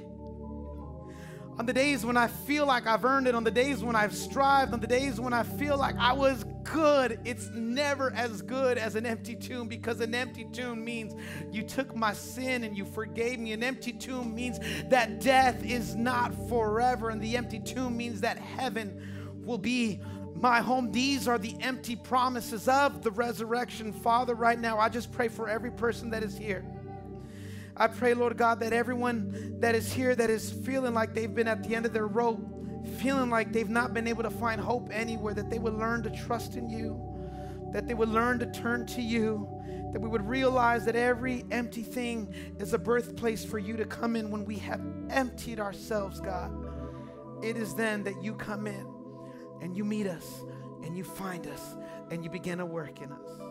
On 1.57 1.65
the 1.65 1.73
days 1.73 2.05
when 2.05 2.17
I 2.17 2.27
feel 2.27 2.65
like 2.65 2.87
I've 2.87 3.05
earned 3.05 3.27
it, 3.27 3.35
on 3.35 3.43
the 3.43 3.51
days 3.51 3.83
when 3.83 3.95
I've 3.95 4.15
strived, 4.15 4.73
on 4.73 4.79
the 4.79 4.87
days 4.87 5.19
when 5.19 5.33
I 5.33 5.43
feel 5.43 5.77
like 5.77 5.95
I 5.97 6.13
was 6.13 6.43
good, 6.63 7.19
it's 7.23 7.49
never 7.49 8.11
as 8.13 8.41
good 8.41 8.77
as 8.77 8.95
an 8.95 9.05
empty 9.05 9.35
tomb 9.35 9.67
because 9.67 9.99
an 9.99 10.15
empty 10.15 10.47
tomb 10.51 10.83
means 10.83 11.13
you 11.51 11.61
took 11.61 11.95
my 11.95 12.13
sin 12.13 12.63
and 12.63 12.75
you 12.75 12.85
forgave 12.85 13.39
me. 13.39 13.51
An 13.51 13.63
empty 13.63 13.93
tomb 13.93 14.33
means 14.33 14.59
that 14.89 15.19
death 15.19 15.63
is 15.63 15.95
not 15.95 16.33
forever, 16.49 17.09
and 17.09 17.21
the 17.21 17.37
empty 17.37 17.59
tomb 17.59 17.95
means 17.95 18.21
that 18.21 18.37
heaven 18.37 19.41
will 19.43 19.59
be 19.59 19.99
my 20.35 20.61
home. 20.61 20.91
These 20.91 21.27
are 21.27 21.37
the 21.37 21.55
empty 21.61 21.95
promises 21.95 22.67
of 22.67 23.03
the 23.03 23.11
resurrection. 23.11 23.93
Father, 23.93 24.33
right 24.33 24.59
now, 24.59 24.79
I 24.79 24.89
just 24.89 25.11
pray 25.11 25.27
for 25.27 25.47
every 25.47 25.71
person 25.71 26.09
that 26.11 26.23
is 26.23 26.37
here. 26.37 26.65
I 27.81 27.87
pray, 27.87 28.13
Lord 28.13 28.37
God, 28.37 28.59
that 28.59 28.73
everyone 28.73 29.59
that 29.59 29.73
is 29.73 29.91
here 29.91 30.13
that 30.13 30.29
is 30.29 30.51
feeling 30.51 30.93
like 30.93 31.15
they've 31.15 31.33
been 31.33 31.47
at 31.47 31.63
the 31.63 31.73
end 31.73 31.87
of 31.87 31.93
their 31.93 32.05
rope, 32.05 32.39
feeling 32.99 33.31
like 33.31 33.51
they've 33.51 33.67
not 33.67 33.91
been 33.91 34.07
able 34.07 34.21
to 34.21 34.29
find 34.29 34.61
hope 34.61 34.89
anywhere, 34.91 35.33
that 35.33 35.49
they 35.49 35.57
would 35.57 35.73
learn 35.73 36.03
to 36.03 36.11
trust 36.11 36.57
in 36.57 36.69
you, 36.69 37.01
that 37.73 37.87
they 37.87 37.95
would 37.95 38.09
learn 38.09 38.37
to 38.37 38.45
turn 38.51 38.85
to 38.85 39.01
you, 39.01 39.49
that 39.93 39.99
we 39.99 40.07
would 40.07 40.23
realize 40.27 40.85
that 40.85 40.95
every 40.95 41.43
empty 41.49 41.81
thing 41.81 42.31
is 42.59 42.73
a 42.73 42.77
birthplace 42.77 43.43
for 43.43 43.57
you 43.57 43.75
to 43.77 43.85
come 43.85 44.15
in 44.15 44.29
when 44.29 44.45
we 44.45 44.57
have 44.57 44.79
emptied 45.09 45.59
ourselves, 45.59 46.19
God. 46.21 46.53
It 47.41 47.57
is 47.57 47.73
then 47.73 48.03
that 48.03 48.21
you 48.21 48.35
come 48.35 48.67
in 48.67 48.85
and 49.59 49.75
you 49.75 49.83
meet 49.83 50.05
us 50.05 50.43
and 50.83 50.95
you 50.95 51.03
find 51.03 51.47
us 51.47 51.75
and 52.11 52.23
you 52.23 52.29
begin 52.29 52.59
to 52.59 52.65
work 52.67 53.01
in 53.01 53.11
us. 53.11 53.50